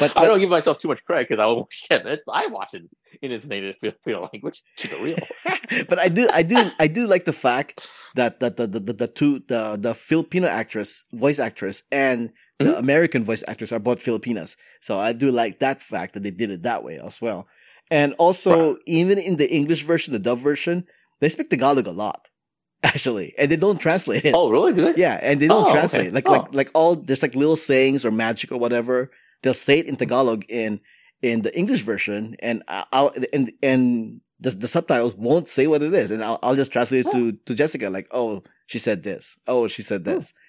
But, 0.00 0.18
I 0.18 0.24
don't 0.26 0.40
give 0.40 0.50
myself 0.50 0.78
too 0.78 0.88
much 0.88 1.04
credit 1.04 1.28
because 1.28 1.38
I 1.38 1.46
watch 1.46 1.86
it. 1.90 2.02
It's, 2.06 2.24
I 2.32 2.46
watch 2.48 2.74
it 2.74 2.82
in 3.20 3.30
its 3.30 3.46
native 3.46 3.76
Filipino 3.80 4.28
language. 4.32 4.62
Keep 4.76 4.92
it 4.92 5.00
real. 5.02 5.84
but 5.88 5.98
I 5.98 6.08
do, 6.08 6.28
I 6.32 6.42
do, 6.42 6.70
I 6.80 6.86
do 6.86 7.06
like 7.06 7.24
the 7.24 7.32
fact 7.32 7.86
that 8.16 8.40
that 8.40 8.56
the 8.56 8.66
the, 8.66 8.80
the, 8.80 8.92
the 8.92 9.06
two 9.06 9.42
the 9.48 9.76
the 9.78 9.94
Filipino 9.94 10.48
actress, 10.48 11.04
voice 11.12 11.38
actress, 11.38 11.82
and 11.92 12.30
the 12.58 12.64
Mhm. 12.74 12.78
American 12.78 13.24
voice 13.24 13.42
actress 13.48 13.72
are 13.72 13.78
both 13.80 14.00
Filipinas. 14.00 14.56
So 14.80 14.98
I 14.98 15.12
do 15.12 15.30
like 15.30 15.58
that 15.60 15.82
fact 15.82 16.14
that 16.14 16.22
they 16.22 16.30
did 16.30 16.50
it 16.50 16.62
that 16.62 16.84
way 16.84 16.98
as 16.98 17.20
well. 17.20 17.46
And 17.90 18.14
also, 18.18 18.76
even 18.86 19.18
in 19.18 19.36
the 19.36 19.50
English 19.52 19.82
version, 19.82 20.12
the 20.12 20.18
dub 20.18 20.38
version, 20.38 20.84
they 21.20 21.28
speak 21.28 21.50
Tagalog 21.50 21.86
a 21.86 21.90
lot, 21.90 22.28
actually, 22.82 23.34
and 23.36 23.50
they 23.50 23.56
don't 23.56 23.78
translate 23.80 24.24
it. 24.24 24.34
Oh, 24.34 24.50
really? 24.50 24.72
Do 24.72 24.82
they? 24.92 24.94
Yeah, 25.00 25.18
and 25.20 25.40
they 25.40 25.48
don't 25.48 25.68
Oh, 25.68 25.72
translate. 25.72 26.06
okay. 26.08 26.10
Like 26.10 26.28
Oh. 26.28 26.32
like 26.32 26.54
like 26.54 26.70
all 26.74 26.96
there's 26.96 27.22
like 27.22 27.34
little 27.34 27.56
sayings 27.56 28.04
or 28.06 28.10
magic 28.10 28.52
or 28.52 28.58
whatever. 28.58 29.10
They'll 29.42 29.54
say 29.54 29.78
it 29.78 29.86
in 29.86 29.96
Tagalog 29.96 30.44
in 30.48 30.80
in 31.22 31.42
the 31.42 31.56
English 31.56 31.82
version, 31.82 32.36
and 32.40 32.62
I- 32.68 32.86
I'll 32.92 33.12
and 33.32 33.52
and 33.62 34.20
the, 34.40 34.50
the 34.50 34.66
subtitles 34.68 35.14
won't 35.18 35.48
say 35.48 35.66
what 35.68 35.82
it 35.82 35.94
is, 35.94 36.10
and 36.10 36.22
I'll, 36.22 36.38
I'll 36.42 36.56
just 36.56 36.72
translate 36.72 37.02
it 37.06 37.12
to 37.12 37.32
to 37.32 37.54
Jessica 37.54 37.90
like, 37.90 38.08
oh, 38.10 38.42
she 38.66 38.78
said 38.78 39.02
this. 39.02 39.36
Oh, 39.46 39.68
she 39.68 39.82
said 39.82 40.04
this. 40.04 40.32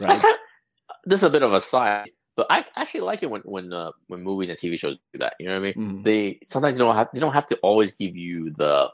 Right. 0.00 0.22
this 1.04 1.20
is 1.20 1.24
a 1.24 1.30
bit 1.30 1.42
of 1.42 1.52
a 1.52 1.60
side, 1.60 2.08
but 2.36 2.46
I 2.48 2.64
actually 2.76 3.02
like 3.02 3.22
it 3.22 3.30
when 3.30 3.42
when 3.44 3.72
uh, 3.72 3.90
when 4.06 4.22
movies 4.22 4.48
and 4.48 4.58
TV 4.58 4.78
shows 4.78 4.96
do 5.12 5.18
that. 5.18 5.34
You 5.38 5.48
know 5.48 5.60
what 5.60 5.68
I 5.68 5.72
mean? 5.74 5.74
Mhm. 6.00 6.04
They 6.04 6.38
sometimes 6.42 6.76
they 6.78 6.84
don't 6.84 6.94
have 6.94 7.08
they 7.12 7.20
don't 7.20 7.34
have 7.34 7.46
to 7.48 7.56
always 7.62 7.92
give 7.92 8.16
you 8.16 8.52
the 8.56 8.88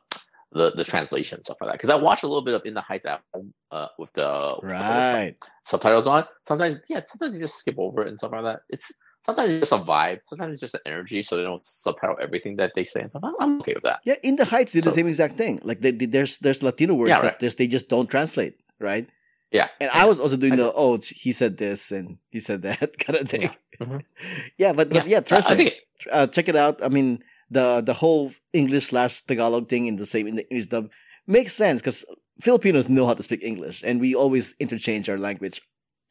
the, 0.53 0.71
the 0.73 0.85
translation 0.85 1.45
stuff 1.45 1.59
like 1.61 1.69
that. 1.71 1.75
Because 1.75 1.91
I 1.91 1.97
watched 1.97 2.23
a 2.25 2.27
little 2.29 2.43
bit 2.45 2.55
of 2.55 2.63
In 2.65 2.75
the 2.75 2.81
Heights 2.81 3.05
at 3.07 3.21
home 3.33 3.53
uh, 3.71 3.89
with 3.99 4.13
the 4.15 4.57
with 4.63 4.73
the 4.73 4.79
Right. 4.85 5.37
subtitles 5.63 6.07
on. 6.07 6.25
Sometimes 6.49 6.79
yeah, 6.89 7.03
sometimes 7.05 7.35
you 7.37 7.41
just 7.43 7.59
skip 7.59 7.77
over 7.79 8.03
it 8.03 8.09
and 8.09 8.17
stuff 8.19 8.33
like 8.33 8.43
that. 8.45 8.61
It's 8.71 8.91
sometimes 9.27 9.49
it's 9.53 9.69
just 9.69 9.73
a 9.81 9.85
vibe. 9.93 10.21
Sometimes 10.31 10.53
it's 10.55 10.61
just 10.67 10.75
an 10.75 10.85
energy, 10.93 11.23
so 11.23 11.37
they 11.37 11.43
don't 11.51 11.65
subtitle 11.67 12.17
everything 12.27 12.55
that 12.61 12.73
they 12.77 12.85
say 12.93 13.01
and 13.03 13.11
stuff. 13.11 13.25
I'm- 13.41 13.61
okay 13.61 13.75
with 13.75 13.83
that. 13.91 13.99
Yeah, 14.09 14.17
in 14.29 14.35
the 14.41 14.45
Heights 14.53 14.73
did 14.73 14.85
the 14.85 14.93
same 14.99 15.09
exact 15.13 15.35
thing. 15.43 15.55
Like 15.71 15.81
they, 15.83 15.91
they- 15.99 16.07
there's 16.15 16.39
there's 16.45 16.63
Latino 16.63 16.95
words 16.95 17.11
Yeah, 17.11 17.21
that 17.23 17.27
right. 17.33 17.41
just, 17.47 17.57
they 17.59 17.67
just 17.77 17.89
don't 17.95 18.09
translate, 18.17 18.55
right? 18.91 19.07
Yeah. 19.53 19.69
And 19.81 19.91
I 20.03 20.05
was 20.11 20.19
also 20.23 20.37
doing 20.37 20.55
I 20.55 20.57
the 20.63 20.69
oh 20.83 20.99
he 21.25 21.33
said 21.41 21.53
this 21.65 21.81
and 21.97 22.19
he 22.35 22.41
said 22.49 22.63
that 22.63 22.99
kind 23.05 23.17
of 23.21 23.29
thing. 23.33 23.43
Yeah. 23.43 23.55
Mhm. 23.87 24.01
Yeah, 24.63 24.73
but 24.79 24.87
but 24.91 25.07
yeah, 25.07 25.19
I- 25.19 25.21
I, 25.21 25.31
translate. 25.33 25.75
uh, 26.17 26.27
check 26.35 26.49
it 26.49 26.57
out. 26.65 26.77
I 26.83 26.89
mean, 26.97 27.09
the 27.51 27.67
the 27.91 27.95
whole 28.03 28.33
English 28.53 28.87
slash 28.93 29.23
Tagalog 29.31 29.69
thing 29.69 29.87
in 29.87 29.97
the 29.97 30.07
same 30.07 30.27
in 30.31 30.35
the 30.37 30.47
English 30.51 30.69
dub 30.75 30.91
makes 31.27 31.53
sense 31.55 31.81
because 31.81 32.05
Filipinos 32.41 32.89
know 32.89 33.07
how 33.07 33.15
to 33.15 33.23
speak 33.23 33.43
English, 33.43 33.83
and 33.87 34.01
we 34.01 34.15
always 34.23 34.55
interchange 34.65 35.09
our 35.09 35.19
language, 35.29 35.57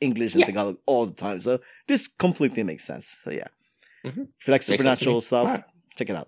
English 0.01 0.33
and 0.33 0.41
Yeah. 0.41 0.45
Tagalog, 0.47 0.77
all 0.85 1.05
the 1.05 1.13
time. 1.13 1.41
So 1.41 1.59
this 1.87 2.07
completely 2.07 2.63
makes 2.63 2.83
sense. 2.85 3.15
So 3.23 3.31
yeah, 3.31 3.47
Mhm. 4.05 4.27
if 4.39 4.47
you 4.47 4.51
like 4.51 4.61
Makes 4.61 4.65
sense 4.65 4.65
to 4.67 4.71
supernatural 4.77 5.21
stuff, 5.21 5.47
Alright. 5.47 5.63
check 5.97 6.09
it 6.09 6.15
out. 6.15 6.27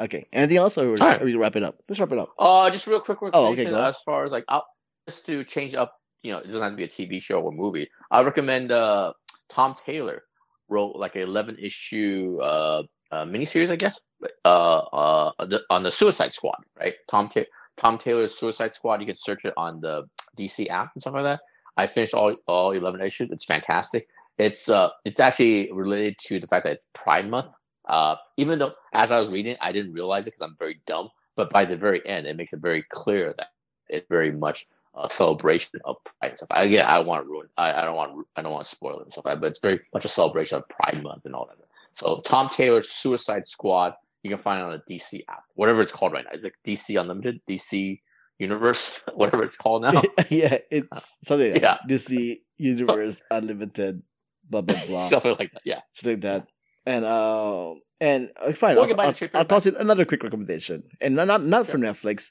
Okay, 0.00 0.24
anything 0.32 0.56
else, 0.56 0.78
or, 0.78 0.88
Alright. 0.90 1.20
or 1.22 1.24
we 1.26 1.34
wrap 1.34 1.54
it 1.56 1.62
up? 1.62 1.76
Let's 1.88 2.00
wrap 2.00 2.12
it 2.12 2.18
up. 2.18 2.30
Uh, 2.38 2.70
just 2.70 2.86
real 2.86 3.00
quick 3.00 3.18
Oh, 3.22 3.52
okay, 3.52 3.64
go 3.66 3.82
as 3.84 4.00
far 4.00 4.24
as 4.24 4.32
like, 4.32 4.44
I'll, 4.48 4.66
just 5.08 5.26
to 5.26 5.44
change 5.44 5.74
up, 5.74 5.94
you 6.22 6.32
know, 6.32 6.38
it 6.38 6.46
doesn't 6.46 6.62
have 6.62 6.72
to 6.72 6.76
be 6.76 6.84
a 6.84 6.88
TV 6.88 7.20
show 7.20 7.40
or 7.40 7.52
movie. 7.52 7.88
I 8.10 8.22
recommend 8.22 8.72
uh, 8.72 9.12
Tom 9.48 9.74
Taylor 9.74 10.22
wrote 10.68 10.96
like 10.96 11.14
an 11.16 11.22
11 11.22 11.58
issue 11.58 12.38
uh, 12.40 12.82
uh, 13.10 13.24
miniseries, 13.26 13.68
I 13.70 13.76
guess, 13.76 14.00
uh, 14.44 14.48
uh, 14.48 15.32
on 15.38 15.48
the- 15.50 15.62
on 15.68 15.82
the 15.82 15.90
Suicide 15.90 16.32
Squad, 16.32 16.56
right? 16.80 16.94
Tom 17.10 17.28
Ta- 17.28 17.44
Tom 17.76 17.98
Taylor's 17.98 18.38
Suicide 18.38 18.72
Squad. 18.72 19.00
You 19.00 19.06
can 19.06 19.14
search 19.14 19.44
it 19.44 19.52
on 19.56 19.80
the 19.80 20.04
DC 20.38 20.68
app 20.70 20.92
and 20.94 21.02
stuff 21.02 21.12
like 21.14 21.24
that. 21.24 21.40
I 21.76 21.86
finished 21.86 22.14
all 22.14 22.36
all 22.46 22.72
11 22.72 23.00
issues. 23.00 23.30
It's 23.30 23.44
fantastic. 23.44 24.08
It's 24.38 24.68
uh, 24.68 24.90
it's 25.04 25.20
actually 25.20 25.70
related 25.72 26.18
to 26.26 26.40
the 26.40 26.46
fact 26.46 26.64
that 26.64 26.72
it's 26.72 26.88
Pride 26.94 27.28
Month. 27.28 27.54
Uh, 27.86 28.16
even 28.36 28.58
though 28.58 28.72
as 28.92 29.10
I 29.10 29.18
was 29.18 29.28
reading, 29.30 29.52
it, 29.52 29.58
I 29.60 29.72
didn't 29.72 29.92
realize 29.92 30.26
it 30.26 30.32
because 30.32 30.42
I'm 30.42 30.56
very 30.58 30.80
dumb. 30.86 31.08
But 31.36 31.50
by 31.50 31.64
the 31.64 31.76
very 31.76 32.06
end, 32.06 32.26
it 32.26 32.36
makes 32.36 32.52
it 32.52 32.60
very 32.60 32.82
clear 32.90 33.34
that 33.38 33.48
it's 33.88 34.06
very 34.08 34.32
much 34.32 34.66
a 34.94 35.08
celebration 35.08 35.80
of 35.84 35.96
Pride 36.04 36.28
and 36.28 36.36
stuff. 36.36 36.48
I, 36.50 36.64
again, 36.64 36.86
I 36.86 36.98
want 37.00 37.24
to 37.24 37.30
ruin. 37.30 37.48
I, 37.56 37.72
I 37.72 37.84
don't 37.84 37.96
want. 37.96 38.26
I 38.36 38.42
don't 38.42 38.52
want 38.52 38.64
to 38.64 38.70
spoil 38.70 39.00
it 39.00 39.04
and 39.04 39.12
stuff. 39.12 39.24
But 39.24 39.44
it's 39.44 39.60
very 39.60 39.80
much 39.94 40.04
a 40.04 40.08
celebration 40.08 40.58
of 40.58 40.68
Pride 40.68 41.02
Month 41.02 41.24
and 41.24 41.34
all 41.34 41.46
that. 41.46 41.58
So 41.94 42.20
Tom 42.24 42.48
Taylor's 42.48 42.90
Suicide 42.90 43.46
Squad, 43.46 43.94
you 44.22 44.30
can 44.30 44.38
find 44.38 44.60
it 44.60 44.64
on 44.64 44.70
the 44.70 44.94
DC 44.94 45.24
app, 45.28 45.44
whatever 45.54 45.82
it's 45.82 45.92
called 45.92 46.12
right 46.12 46.24
now. 46.24 46.30
Is 46.32 46.44
it 46.44 46.54
DC 46.64 46.98
Unlimited, 46.98 47.40
DC 47.48 48.00
Universe, 48.42 49.00
whatever 49.14 49.42
it's 49.44 49.56
called 49.56 49.82
now? 49.82 50.02
yeah, 50.30 50.58
it's 50.70 51.16
something. 51.24 51.56
Yeah. 51.56 51.78
Disney 51.88 52.40
Universe 52.58 53.20
Unlimited, 53.30 54.02
blah 54.50 54.60
blah 54.60 54.78
blah, 54.86 55.00
Something 55.00 55.36
like 55.38 55.52
that. 55.52 55.62
Yeah. 55.64 55.80
something 55.94 56.20
like 56.20 56.26
that. 56.28 56.48
And 56.84 57.04
uh, 57.04 57.74
and 58.00 58.30
uh, 58.44 58.52
fine. 58.52 58.76
Or 58.76 58.86
I'll, 58.86 59.00
I'll, 59.00 59.14
I'll 59.34 59.44
toss 59.44 59.66
in 59.66 59.76
another 59.76 60.04
quick 60.04 60.22
recommendation, 60.24 60.82
and 61.00 61.14
not 61.14 61.26
not, 61.28 61.40
not 61.44 61.66
for 61.68 61.78
Netflix. 61.78 62.30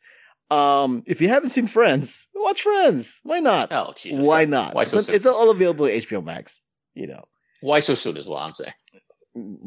Um, 0.52 1.04
if 1.08 1.21
you 1.21 1.30
haven't 1.30 1.52
seen 1.52 1.67
Friends, 1.67 2.28
watch 2.36 2.62
Friends. 2.63 3.19
Why 3.24 3.39
not? 3.39 3.71
Oh 3.71 3.93
Jesus! 3.95 4.26
Why 4.26 4.39
Christ. 4.43 4.52
not? 4.52 4.76
Why 4.76 4.84
so 4.84 4.97
it's, 4.97 5.06
soon? 5.08 5.15
it's 5.15 5.26
all 5.26 5.50
available 5.52 5.86
on 5.86 5.91
HBO 5.91 6.21
Max. 6.21 6.60
You 6.93 7.08
know, 7.08 7.24
Why 7.62 7.80
so 7.80 7.95
soon 7.95 8.17
is 8.17 8.28
what 8.28 8.41
I'm 8.43 8.54
saying. 8.54 8.74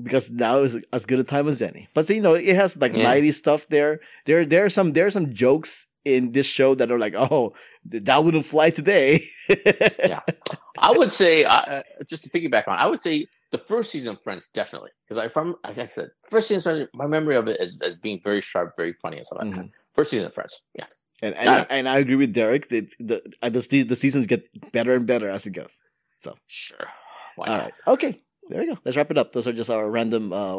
because 0.02 0.28
now 0.30 0.58
is 0.60 0.76
as 0.92 1.06
good 1.06 1.20
a 1.20 1.24
time 1.24 1.48
as 1.48 1.62
any. 1.62 1.88
But 1.94 2.10
you 2.10 2.20
know, 2.20 2.34
it 2.34 2.54
has 2.54 2.76
like 2.76 2.94
Yeah. 2.94 3.06
lighty 3.08 3.32
stuff 3.32 3.66
there. 3.70 4.00
There, 4.26 4.44
there 4.44 4.66
are 4.66 4.68
some 4.68 4.92
there 4.92 5.06
are 5.06 5.10
some 5.10 5.32
jokes 5.32 5.86
in 6.04 6.32
this 6.32 6.46
show 6.46 6.74
that 6.74 6.90
are 6.90 6.98
like, 6.98 7.14
oh, 7.14 7.54
that 7.86 8.24
wouldn't 8.24 8.46
fly 8.46 8.70
today. 8.70 9.24
Yeah. 9.98 10.20
I 10.78 10.92
would 10.92 11.12
say, 11.12 11.44
uh, 11.44 11.52
uh, 11.54 11.82
just 12.08 12.24
to 12.24 12.30
piggyback 12.30 12.66
on, 12.68 12.76
I 12.78 12.86
would 12.86 13.00
say 13.00 13.26
the 13.52 13.58
first 13.58 13.90
season 13.90 14.14
of 14.14 14.22
Friends 14.22 14.48
definitely 14.48 14.90
because 15.06 15.16
I 15.22 15.28
from 15.28 15.56
like 15.64 15.78
I 15.78 15.86
said, 15.86 16.10
first 16.28 16.48
season 16.48 16.58
of 16.58 16.62
Friends, 16.76 16.90
my 16.94 17.06
memory 17.06 17.36
of 17.36 17.46
it 17.48 17.60
is 17.60 17.80
as 17.80 17.98
being 17.98 18.20
very 18.22 18.40
sharp, 18.40 18.72
very 18.76 18.92
funny 18.92 19.18
and 19.18 19.26
stuff 19.26 19.38
like 19.42 19.54
that. 19.54 19.64
Mhm. 19.66 19.70
First 19.94 20.10
season 20.10 20.26
of 20.26 20.34
Friends, 20.34 20.62
yeah. 20.74 20.86
And 21.22 21.34
and. 21.36 21.48
I, 21.48 21.66
and 21.70 21.88
I 21.88 21.98
agree 21.98 22.16
with 22.16 22.32
Derek. 22.32 22.68
that 22.68 22.90
the 22.98 23.22
uh, 23.40 23.48
the 23.50 23.60
the, 23.60 23.82
the 23.84 23.96
seasons 23.96 24.26
get 24.26 24.44
better 24.72 24.94
and 24.94 25.06
better 25.06 25.28
as 25.30 25.46
it 25.46 25.50
goes. 25.50 25.82
So 26.18 26.34
sure. 26.46 26.88
Why 27.36 27.46
All 27.46 27.56
not? 27.56 27.62
right. 27.64 27.74
Okay. 27.88 28.20
There 28.48 28.60
we 28.60 28.66
go. 28.66 28.78
Let's 28.84 28.96
wrap 28.96 29.10
it 29.10 29.18
up. 29.18 29.32
Those 29.32 29.46
are 29.48 29.52
just 29.52 29.70
our 29.70 29.90
random 29.90 30.32
uh, 30.32 30.54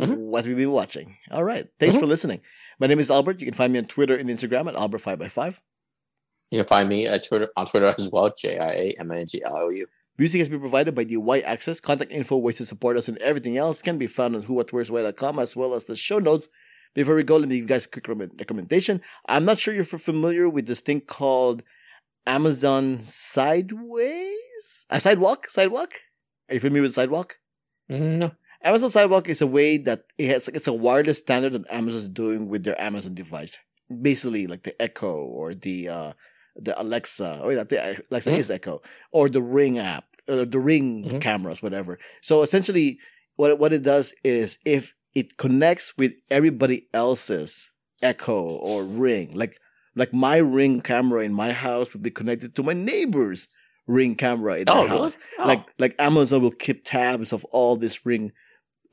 Mm-hmm. 0.00 0.14
what 0.30 0.46
we've 0.46 0.56
been 0.56 0.70
watching. 0.70 1.16
All 1.30 1.42
right. 1.42 1.66
Thanks 1.80 1.96
Mhm. 1.96 2.00
for 2.00 2.06
listening. 2.06 2.40
My 2.78 2.86
name 2.86 3.00
is 3.00 3.10
Albert. 3.10 3.40
You 3.40 3.46
can 3.46 3.54
find 3.54 3.72
me 3.72 3.78
on 3.80 3.86
Twitter 3.86 4.14
and 4.16 4.28
Instagram 4.30 4.68
at 4.68 4.74
Albert5x5. 4.76 5.60
You 6.50 6.58
can 6.60 6.66
find 6.66 6.88
me 6.88 7.06
at 7.06 7.26
Twitter 7.26 7.48
on 7.56 7.66
Twitter 7.66 7.86
as 7.98 8.08
well, 8.12 8.32
J 8.36 8.58
I 8.58 8.70
A 8.70 8.96
M 9.00 9.10
N 9.10 9.26
G 9.26 9.42
L 9.44 9.56
O 9.56 9.68
U. 9.70 9.86
Music 10.18 10.38
has 10.38 10.48
been 10.48 10.60
provided 10.60 10.94
by 10.94 11.04
the 11.04 11.16
Y 11.16 11.40
Access. 11.40 11.80
Contact 11.80 12.10
info, 12.12 12.36
ways 12.36 12.56
to 12.58 12.64
support 12.66 12.96
us, 12.96 13.08
and 13.08 13.18
everything 13.18 13.56
else 13.56 13.82
can 13.82 13.98
be 13.98 14.06
found 14.06 14.36
on 14.36 14.44
whowhatwhereswhy.com 14.44 15.38
as 15.38 15.56
well 15.56 15.74
as 15.74 15.84
the 15.86 15.96
show 15.96 16.18
notes. 16.18 16.48
Before 16.94 17.14
we 17.14 17.22
go, 17.22 17.36
let 17.36 17.48
me 17.48 17.56
give 17.56 17.62
you 17.64 17.68
guys 17.68 17.84
a 17.84 17.88
quick 17.88 18.08
recommendation. 18.08 19.00
I'm 19.26 19.44
not 19.44 19.58
sure 19.58 19.74
if 19.74 19.92
you're 19.92 19.98
familiar 19.98 20.48
with 20.48 20.66
this 20.66 20.80
thing 20.80 21.00
called 21.02 21.62
Amazon 22.26 23.00
Sideways? 23.02 24.86
A 24.90 25.00
sidewalk? 25.00 25.48
Sidewalk? 25.50 25.94
Are 26.48 26.54
you 26.54 26.60
familiar 26.60 26.82
with 26.82 26.94
Sidewalk? 26.94 27.38
No. 27.88 28.30
Amazon 28.62 28.90
Sidewalk 28.90 29.28
is 29.28 29.40
a 29.40 29.46
way 29.46 29.78
that 29.78 30.04
it 30.18 30.28
has 30.30 30.48
it's 30.48 30.66
a 30.66 30.72
wireless 30.72 31.18
standard 31.18 31.52
that 31.52 31.64
Amazon's 31.70 32.08
doing 32.08 32.48
with 32.48 32.64
their 32.64 32.80
Amazon 32.80 33.14
device. 33.14 33.56
Basically, 34.02 34.46
like 34.46 34.64
the 34.64 34.80
Echo 34.82 35.14
or 35.14 35.54
the 35.54 35.88
uh 35.88 36.12
the 36.56 36.80
Alexa, 36.80 37.40
or 37.42 37.54
not 37.54 37.68
the 37.68 38.02
Alexa 38.10 38.30
Mhm. 38.30 38.38
is 38.38 38.50
Echo, 38.50 38.82
or 39.12 39.28
the 39.28 39.40
Ring 39.42 39.78
app, 39.78 40.06
or 40.26 40.44
the 40.44 40.58
Ring 40.58 41.04
Mhm. 41.04 41.20
cameras, 41.20 41.62
whatever. 41.62 41.98
So 42.20 42.42
essentially, 42.42 42.98
what 43.36 43.50
it- 43.52 43.58
what 43.60 43.72
it 43.72 43.82
does 43.82 44.12
is 44.24 44.58
if 44.64 44.94
it 45.14 45.36
connects 45.36 45.96
with 45.96 46.12
everybody 46.30 46.88
else's 46.92 47.70
Echo 48.02 48.42
or 48.42 48.84
Ring, 48.84 49.30
like 49.34 49.60
like 49.94 50.12
my 50.12 50.36
Ring 50.36 50.80
camera 50.80 51.24
in 51.24 51.32
my 51.32 51.52
house 51.52 51.92
would 51.92 52.02
be 52.02 52.10
connected 52.10 52.54
to 52.56 52.62
my 52.62 52.72
neighbor's 52.72 53.48
Ring 53.88 54.14
camera 54.14 54.58
in 54.58 54.66
their 54.66 54.76
Oh, 54.76 54.86
house 54.86 55.16
really? 55.16 55.24
Oh. 55.40 55.46
like 55.48 55.64
like 55.78 55.94
Amazon 55.98 56.42
will 56.42 56.52
keep 56.52 56.84
tabs 56.84 57.32
of 57.32 57.44
all 57.46 57.74
these 57.76 58.04
ring 58.06 58.30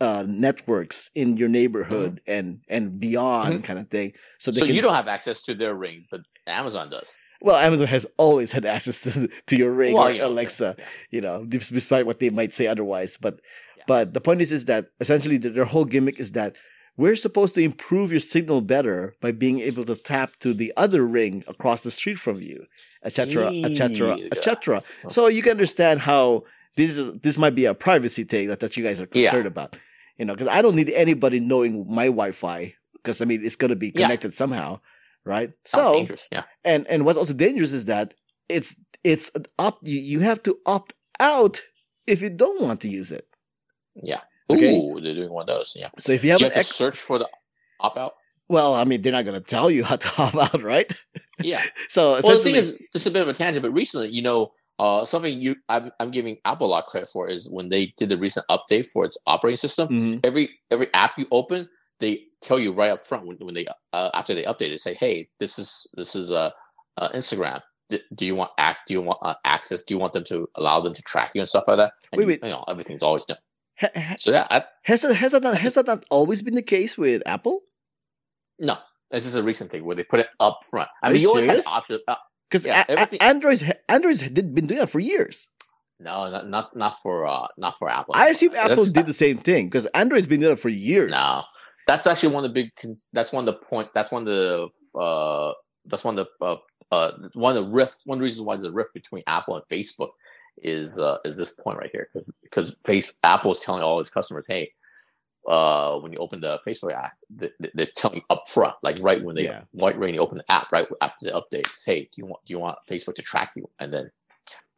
uh 0.02 0.24
networks 0.28 1.10
in 1.16 1.38
your 1.38 1.50
neighborhood 1.50 2.22
and 2.28 2.62
and 2.68 3.00
beyond 3.00 3.60
Mhm. 3.60 3.64
kind 3.64 3.80
of 3.80 3.90
thing. 3.90 4.14
So 4.40 4.52
they 4.52 4.60
so 4.62 4.66
can, 4.66 4.76
you 4.76 4.82
don't 4.82 4.94
have 4.96 5.08
access 5.08 5.42
to 5.44 5.54
their 5.54 5.76
ring, 5.76 6.06
but 6.10 6.22
Amazon 6.48 6.90
does. 6.90 7.16
well, 7.42 7.56
Amazon 7.58 7.88
has 7.88 8.06
always 8.18 8.52
had 8.52 8.66
access 8.66 9.00
to 9.02 9.30
to 9.48 9.56
your 9.56 9.72
ring 9.72 9.94
Well, 9.94 10.08
or 10.10 10.22
Alexa, 10.24 10.76
yeah. 10.78 10.86
you 11.12 11.22
know, 11.22 11.46
despite 11.46 12.06
what 12.06 12.20
they 12.20 12.30
might 12.30 12.54
say 12.54 12.68
otherwise. 12.68 13.18
But 13.22 13.36
Yeah. 13.78 13.84
but 13.88 14.14
the 14.14 14.22
point 14.22 14.42
is 14.42 14.52
is 14.52 14.66
that 14.66 14.88
essentially 15.00 15.38
the, 15.38 15.50
their 15.50 15.66
whole 15.74 15.86
gimmick 15.86 16.20
is 16.20 16.32
that 16.32 16.56
we're 16.98 17.16
supposed 17.16 17.54
to 17.56 17.62
improve 17.62 18.12
your 18.12 18.20
signal 18.22 18.62
better 18.62 19.16
by 19.22 19.32
being 19.32 19.60
able 19.60 19.84
to 19.86 19.96
tap 19.96 20.38
to 20.40 20.54
the 20.54 20.72
other 20.78 21.06
ring 21.06 21.44
across 21.48 21.82
the 21.82 21.92
street 21.92 22.18
from 22.20 22.42
you, 22.42 22.66
etc., 23.04 23.52
etc., 23.64 24.18
Yeah. 24.18 24.28
etc. 24.32 24.84
So 25.10 25.28
you 25.28 25.42
can 25.42 25.52
understand 25.52 26.02
how 26.02 26.44
this 26.78 26.98
is 26.98 27.20
this 27.22 27.38
might 27.38 27.56
be 27.56 27.66
a 27.66 27.74
privacy 27.74 28.24
thing 28.24 28.48
that, 28.50 28.60
that 28.62 28.76
you 28.78 28.84
guys 28.84 29.00
are 29.02 29.08
Yeah. 29.14 29.30
concerned 29.30 29.48
about. 29.48 29.78
You 30.18 30.26
know, 30.26 30.34
because 30.34 30.48
I 30.48 30.62
don't 30.62 30.76
need 30.76 30.90
anybody 30.92 31.40
knowing 31.42 31.86
my 31.90 32.06
Wi-Fi 32.06 32.74
because 32.94 33.20
I 33.22 33.26
mean 33.26 33.46
it's 33.46 33.56
going 33.58 33.70
to 33.70 33.76
be 33.76 33.88
Yeah. 33.94 34.04
connected 34.04 34.34
somehow, 34.34 34.80
right? 35.26 35.52
Sounds 35.66 35.84
so 35.92 35.94
dangerous. 35.94 36.28
Yeah. 36.32 36.44
and 36.64 36.88
and 36.88 37.04
what's 37.06 37.18
also 37.18 37.34
dangerous 37.34 37.72
is 37.74 37.86
that 37.86 38.14
it's 38.48 38.76
it's 39.04 39.30
opt 39.60 39.86
you, 39.86 40.00
you 40.00 40.20
have 40.22 40.42
to 40.44 40.58
opt 40.66 40.94
out 41.20 41.64
if 42.08 42.22
you 42.22 42.30
don't 42.30 42.62
want 42.62 42.80
to 42.82 42.88
use 42.88 43.12
it. 43.12 43.28
Yeah. 44.02 44.22
Okay. 44.50 44.78
Ooh, 44.78 45.00
they're 45.02 45.16
doing 45.16 45.32
one 45.32 45.44
of 45.44 45.48
those. 45.48 45.74
Yeah. 45.76 45.90
So 46.00 46.12
if 46.12 46.24
you 46.24 46.32
have, 46.32 46.40
you 46.40 46.46
have 46.46 46.54
to 46.54 46.64
search 46.64 46.98
for 46.98 47.20
the 47.20 47.30
opt 47.80 47.98
out? 47.98 48.14
well, 48.48 48.76
I 48.76 48.84
mean, 48.84 49.02
they're 49.02 49.12
not 49.12 49.26
going 49.26 49.40
to 49.40 49.46
tell 49.46 49.72
you 49.72 49.84
how 49.84 49.96
to 49.96 50.12
opt 50.22 50.36
out, 50.36 50.62
right? 50.62 50.92
Yeah. 51.40 51.64
So 51.90 52.20
Well, 52.24 52.38
the 52.38 52.44
thing 52.44 52.56
is, 52.56 52.78
this 52.94 53.04
is 53.04 53.08
a 53.08 53.12
bit 53.12 53.22
of 53.22 53.28
a 53.28 53.34
tangent, 53.34 53.64
but 53.64 53.72
recently, 53.72 54.10
you 54.10 54.22
know, 54.22 54.52
uh, 54.78 55.06
something 55.06 55.40
you 55.40 55.56
I'm, 55.70 55.92
I'm 56.00 56.12
giving 56.12 56.38
Apple 56.44 56.68
a 56.68 56.72
lot 56.72 56.84
of 56.84 56.90
credit 56.90 57.08
for 57.08 57.30
is 57.30 57.50
when 57.50 57.70
they 57.70 57.94
did 57.98 58.10
the 58.10 58.18
recent 58.18 58.46
update 58.50 58.86
for 58.88 59.06
its 59.06 59.18
operating 59.26 59.58
system. 59.58 59.88
Mhm. 59.88 60.20
Every 60.24 60.50
every 60.70 60.94
app 60.94 61.18
you 61.18 61.28
open, 61.32 61.70
they 62.00 62.24
tell 62.42 62.60
you 62.60 62.74
right 62.74 62.92
up 62.92 63.06
front 63.06 63.26
when, 63.26 63.38
when 63.38 63.54
they 63.54 63.66
uh, 63.94 64.10
after 64.14 64.34
they 64.34 64.44
update 64.44 64.72
it, 64.72 64.82
say, 64.82 64.94
"Hey, 64.94 65.30
this 65.40 65.58
is 65.58 65.88
this 65.94 66.14
is 66.16 66.30
uh, 66.32 66.52
uh 66.98 67.10
Instagram. 67.10 67.62
D- 67.88 68.02
do 68.14 68.26
you 68.26 68.36
want 68.36 68.52
act? 68.58 68.88
Do 68.88 68.96
you 68.96 69.02
want 69.02 69.20
uh, 69.22 69.36
access? 69.46 69.82
Do 69.82 69.94
you 69.94 70.00
want 70.00 70.12
them 70.12 70.26
to 70.26 70.50
allow 70.56 70.82
them 70.82 70.94
to 70.94 71.02
track 71.04 71.32
you 71.36 71.42
and 71.42 71.48
stuff 71.48 71.66
like 71.70 71.78
that?" 71.78 71.94
And 72.12 72.20
Wait, 72.20 72.28
wait. 72.28 72.44
you 72.44 72.50
know, 72.50 72.66
everything's 72.68 73.04
always 73.04 73.24
no. 73.30 73.36
Ha- 73.80 73.90
ha- 73.96 74.16
So 74.18 74.32
yeah, 74.32 74.48
I, 74.50 74.64
has 74.84 75.02
that, 75.02 75.14
has 75.16 75.32
that 75.34 75.44
not, 75.44 75.58
has 75.58 75.74
that 75.76 75.88
not 75.88 76.06
always 76.10 76.42
been 76.42 76.56
the 76.56 76.62
case 76.62 76.98
with 76.98 77.22
Apple? 77.26 77.62
no, 78.60 78.78
it's 79.12 79.26
just 79.26 79.36
a 79.38 79.44
recent 79.44 79.72
thing 79.72 79.84
where 79.86 79.96
they 79.96 80.04
put 80.04 80.20
it 80.20 80.28
up 80.40 80.60
front. 80.70 80.90
I 81.04 81.10
Are 81.10 81.14
mean, 81.14 81.22
you 81.22 81.30
always 81.30 81.46
had 81.46 81.52
serious? 81.64 81.66
the 81.66 81.72
option. 81.72 82.00
Uh, 82.08 82.16
Because 82.50 82.66
Yeah, 82.66 82.84
everything- 82.88 83.22
Android's 83.22 83.64
Android's 83.90 84.22
did 84.22 84.54
been 84.56 84.68
doing 84.68 84.80
that 84.80 84.90
for 84.90 85.00
years. 85.00 85.48
no, 86.00 86.30
not 86.30 86.48
not 86.50 86.76
not 86.76 86.94
for 87.02 87.26
uh 87.28 87.48
not 87.58 87.78
for 87.78 87.90
Apple. 87.90 88.16
I 88.16 88.28
assume 88.30 88.52
That's- 88.54 88.72
Apple 88.72 88.86
did 88.86 89.08
the 89.08 89.14
same 89.14 89.38
thing 89.38 89.68
because 89.68 89.86
Android's 89.94 90.28
been 90.28 90.40
doing 90.42 90.54
it 90.54 90.60
for 90.60 90.70
years. 90.70 91.12
No, 91.12 91.44
that's 91.88 92.06
actually 92.08 92.34
one 92.36 92.44
of 92.46 92.54
the 92.54 92.56
big. 92.62 92.72
That's 93.14 93.32
one 93.32 93.48
of 93.48 93.54
the 93.54 93.60
point. 93.66 93.90
That's 93.94 94.12
one 94.12 94.22
of 94.24 94.28
the. 94.28 95.00
Uh, 95.00 95.54
that's 95.86 96.04
one 96.04 96.18
of 96.20 96.28
the. 96.40 96.46
Uh, 96.46 96.58
uh, 96.92 97.12
one 97.34 97.58
of 97.58 97.66
the 97.66 97.72
rift. 97.72 98.04
One 98.06 98.20
reason 98.20 98.46
why 98.46 98.56
there's 98.56 98.68
a 98.68 98.72
rift 98.72 98.94
between 98.94 99.24
Apple 99.28 99.56
and 99.56 99.66
Facebook 99.72 100.10
is 100.58 101.00
uh, 101.00 101.18
is 101.26 101.38
this 101.38 101.54
point 101.54 101.78
right 101.78 101.90
here 101.92 102.08
because 102.12 102.32
because 102.44 102.74
face 102.86 103.14
Apple 103.24 103.52
is 103.52 103.60
telling 103.60 103.84
all 103.84 104.00
its 104.00 104.10
customers, 104.10 104.46
hey, 104.48 104.72
uh, 105.48 106.00
when 106.00 106.12
you 106.12 106.18
open 106.20 106.42
the 106.42 106.60
Facebook 106.68 106.94
app, 106.94 107.14
th- 107.40 107.54
th- 107.62 107.74
they're 107.76 107.86
telling 107.96 108.18
you 108.18 108.24
up 108.30 108.44
front, 108.48 108.76
like 108.84 108.98
right 109.02 109.24
when 109.24 109.36
they 109.36 109.44
Yeah. 109.46 109.64
right 109.74 109.98
when 109.98 110.14
you 110.14 110.20
open 110.20 110.38
the 110.40 110.52
app, 110.52 110.72
right 110.72 110.88
after 111.02 111.26
the 111.26 111.32
update, 111.32 111.68
hey, 111.86 112.02
do 112.04 112.10
you 112.18 112.26
want 112.26 112.46
do 112.46 112.54
you 112.54 112.60
want 112.60 112.78
Facebook 112.90 113.16
to 113.16 113.22
track 113.22 113.52
you? 113.56 113.70
And 113.80 113.94
then 113.94 114.12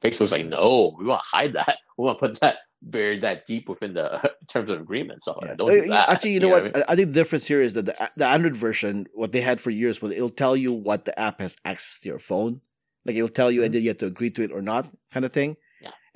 Facebook's 0.02 0.32
like, 0.32 0.46
no, 0.46 0.96
we 1.00 1.06
want 1.06 1.22
to 1.22 1.28
hide 1.38 1.54
that. 1.54 1.78
We 1.98 2.06
want 2.06 2.20
to 2.20 2.28
put 2.28 2.40
that 2.42 2.58
buried 2.82 3.22
that 3.22 3.46
deep 3.48 3.68
within 3.70 3.94
the 3.96 4.32
terms 4.50 4.70
of 4.70 4.80
agreement. 4.80 5.24
So 5.24 5.40
Yeah. 5.42 5.56
don't 5.56 5.70
Uh, 5.70 5.74
do 5.84 5.90
that. 5.90 6.10
Actually, 6.10 6.32
you 6.34 6.40
know 6.40 6.50
what 6.50 6.63
what? 6.63 6.76
I 6.76 6.80
mean? 6.80 6.84
I, 6.88 6.94
I 6.94 6.96
think 6.96 7.08
the 7.08 7.13
difference 7.13 7.46
here 7.48 7.62
is 7.62 7.74
that 7.76 7.86
the 7.86 8.10
the 8.18 8.28
Android 8.28 8.56
version, 8.56 9.08
what 9.13 9.32
they 9.32 9.42
had 9.42 9.60
for 9.62 9.72
years, 9.72 10.02
was 10.02 10.12
it'll 10.12 10.30
tell 10.30 10.56
you 10.56 10.74
what 10.74 11.06
the 11.06 11.18
app 11.20 11.40
has 11.42 11.56
access 11.66 12.00
to 12.02 12.10
your 12.10 12.20
phone. 12.20 12.62
Like 13.06 13.16
it'll 13.16 13.30
tell 13.30 13.50
you, 13.52 13.63
and 13.63 13.74
then 13.74 13.82
you 13.84 13.90
have 13.90 13.98
to 14.00 14.06
agree 14.06 14.30
to 14.32 14.44
it 14.44 14.52
or 14.52 14.62
not, 14.62 14.88
kind 15.12 15.26
of 15.26 15.32
thing. 15.34 15.56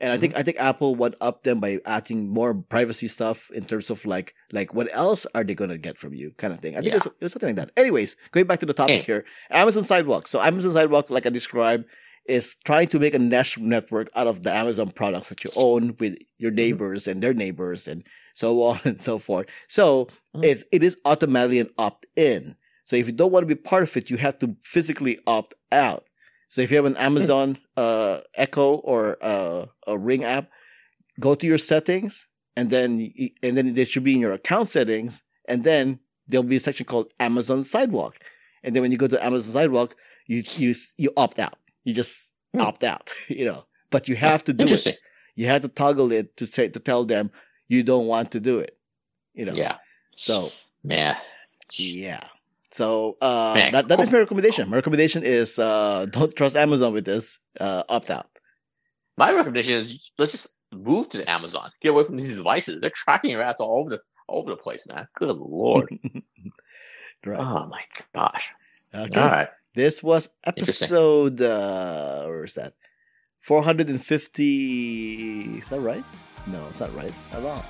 Mm-hmm. 0.02 0.06
And 0.06 0.14
I 0.14 0.18
think 0.18 0.36
I 0.36 0.44
think 0.44 0.58
Apple 0.60 0.96
would 0.96 1.16
up 1.22 1.44
them 1.44 1.60
by 1.60 1.80
adding 1.86 2.28
more 2.30 2.54
privacy 2.56 3.08
stuff 3.08 3.52
in 3.52 3.66
terms 3.66 3.90
of 3.90 4.06
like 4.06 4.34
like 4.52 4.74
what 4.74 4.88
else 4.92 5.28
are 5.36 5.44
they 5.44 5.54
gonna 5.54 5.78
get 5.78 5.98
from 5.98 6.14
you, 6.14 6.32
kind 6.38 6.54
of 6.54 6.60
thing. 6.60 6.76
I 6.76 6.80
think 6.82 6.94
it, 6.94 6.94
was, 6.96 7.06
it 7.06 7.22
was 7.22 7.32
something 7.34 7.50
like 7.50 7.56
that. 7.58 7.72
Anyways, 7.78 8.16
going 8.32 8.48
back 8.48 8.60
to 8.62 8.66
the 8.66 8.74
topic 8.74 8.98
Hey. 8.98 9.02
here, 9.04 9.26
Amazon 9.52 9.84
Sidewalk. 9.86 10.28
So 10.28 10.42
Amazon 10.42 10.74
Sidewalk, 10.74 11.10
like 11.10 11.26
I 11.26 11.30
described, 11.30 11.86
is 12.26 12.56
trying 12.66 12.88
to 12.90 13.00
make 13.00 13.14
a 13.14 13.20
mesh 13.20 13.58
network 13.58 14.10
out 14.16 14.28
of 14.28 14.44
the 14.44 14.54
Amazon 14.54 14.92
products 14.92 15.30
that 15.30 15.44
you 15.44 15.52
own 15.56 15.96
with 16.00 16.16
your 16.38 16.52
neighbors 16.52 17.08
and 17.08 17.22
their 17.22 17.34
neighbors 17.34 17.88
and 17.88 18.04
so 18.34 18.62
on 18.64 18.80
and 18.86 19.02
so 19.02 19.18
forth. 19.20 19.46
So 19.68 20.08
Mhm. 20.36 20.44
it, 20.46 20.64
it 20.72 20.84
is 20.84 20.96
automatically 21.06 21.60
an 21.60 21.70
opt 21.78 22.06
in. 22.16 22.56
So 22.86 22.96
if 22.96 23.06
you 23.06 23.12
don't 23.14 23.32
want 23.32 23.44
to 23.48 23.56
be 23.56 23.62
part 23.62 23.84
of 23.84 23.96
it, 23.98 24.10
you 24.10 24.18
have 24.18 24.40
to 24.40 24.56
physically 24.64 25.20
opt 25.28 25.54
out. 25.72 26.06
So 26.52 26.62
if 26.62 26.70
you 26.70 26.76
have 26.76 26.86
an 26.94 26.98
Amazon 26.98 27.58
uh, 27.78 28.20
Echo 28.36 28.74
or 28.92 29.02
uh, 29.24 29.68
a 29.88 29.98
Ring 29.98 30.26
app, 30.26 30.50
go 31.18 31.34
to 31.34 31.48
your 31.48 31.58
settings 31.58 32.28
and 32.58 32.70
then 32.70 33.14
and 33.42 33.56
then 33.56 33.74
they 33.74 33.86
should 33.86 34.04
be 34.04 34.16
in 34.16 34.20
your 34.20 34.34
account 34.34 34.70
settings 34.70 35.22
and 35.48 35.64
then 35.64 36.00
there'll 36.28 36.44
be 36.44 36.58
a 36.58 36.60
section 36.60 36.86
called 36.86 37.08
Amazon 37.22 37.64
Sidewalk. 37.64 38.18
And 38.64 38.76
then 38.76 38.82
when 38.84 38.92
you 38.92 38.98
go 38.98 39.08
to 39.08 39.26
Amazon 39.26 39.54
Sidewalk, 39.54 39.96
you 40.28 40.44
you 40.58 40.76
you 40.98 41.14
opt 41.16 41.40
out. 41.40 41.58
You 41.86 41.94
just 41.94 42.34
Hmm. 42.54 42.60
opt 42.68 42.84
out, 42.84 43.10
you 43.30 43.46
know. 43.46 43.64
But 43.90 44.10
you 44.10 44.18
have 44.18 44.44
to 44.44 44.52
do 44.54 44.66
it 44.66 44.98
you 45.36 45.48
have 45.48 45.62
to 45.62 45.70
toggle 45.70 46.12
it 46.12 46.36
to 46.36 46.46
say 46.46 46.68
to 46.68 46.80
tell 46.80 47.06
them 47.06 47.32
you 47.70 47.82
don't 47.84 48.08
want 48.08 48.32
to 48.32 48.42
do 48.42 48.60
it. 48.60 48.78
You 49.34 49.46
know. 49.46 49.54
Yeah. 49.56 49.78
So 50.12 50.50
Man. 50.84 51.16
yeah. 51.78 52.28
So 52.72 53.18
uh, 53.22 53.54
that, 53.72 53.88
that 53.90 54.00
is 54.00 54.06
cool. 54.06 54.14
my 54.14 54.20
recommendation. 54.20 54.70
My 54.70 54.78
recommendation 54.78 55.24
is 55.24 55.60
uh, 55.60 56.06
don't 56.10 56.34
trust 56.36 56.56
Amazon 56.56 56.94
with 56.94 57.06
this. 57.06 57.38
Uh, 57.60 57.84
opt 57.90 58.10
out. 58.10 58.30
My 59.18 59.34
recommendation 59.34 59.74
is 59.74 60.12
let's 60.18 60.32
just 60.32 60.56
move 60.74 61.10
to 61.10 61.30
Amazon. 61.30 61.72
Get 61.82 61.90
away 61.90 62.06
from 62.06 62.18
these 62.18 62.38
devices. 62.38 62.80
They're 62.80 62.90
tracking 62.90 63.32
your 63.32 63.42
ass 63.42 63.60
all 63.60 63.80
over 63.80 63.90
the 63.90 64.00
all 64.28 64.40
over 64.40 64.52
the 64.52 64.58
place, 64.58 64.88
man. 64.88 65.08
Good 65.16 65.36
lord. 65.38 65.90
right. 67.26 67.40
oh 67.40 67.68
my 67.68 67.82
gosh. 68.16 68.54
Okay. 68.96 69.20
All 69.20 69.28
right. 69.28 69.50
This 69.76 70.02
was 70.02 70.30
episode. 70.46 71.42
Uh, 71.42 72.26
where 72.26 72.46
is 72.46 72.54
that? 72.54 72.74
Four 73.42 73.64
hundred 73.64 73.90
and 73.90 74.04
fifty. 74.04 75.58
Is 75.58 75.68
that 75.68 75.82
right? 75.82 76.04
No, 76.48 76.66
it's 76.70 76.80
not 76.80 76.94
right 76.96 77.14
at 77.32 77.44
all. 77.44 77.64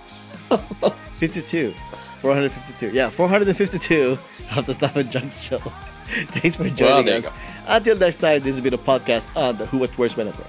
Fifty-two. 1.15 1.73
Four 2.21 2.33
hundred 2.35 2.51
fifty-two. 2.51 2.95
Yeah, 2.95 3.09
four 3.09 3.27
hundred 3.27 3.47
and 3.47 3.57
fifty-two 3.57 4.17
of 4.55 4.65
the 4.65 4.73
Stuff 4.73 4.95
and 4.95 5.09
Junk 5.09 5.33
Show. 5.33 5.57
Thanks 6.29 6.55
for 6.55 6.69
joining 6.69 7.13
us. 7.13 7.31
Until 7.67 7.97
next 7.97 8.17
time, 8.17 8.41
this 8.41 8.55
has 8.55 8.61
been 8.61 8.73
a 8.73 8.77
podcast 8.77 9.27
on 9.35 9.57
the 9.57 9.65
Who 9.67 9.77
What 9.79 9.91
Where's 9.97 10.15
When 10.15 10.27
Network. 10.27 10.47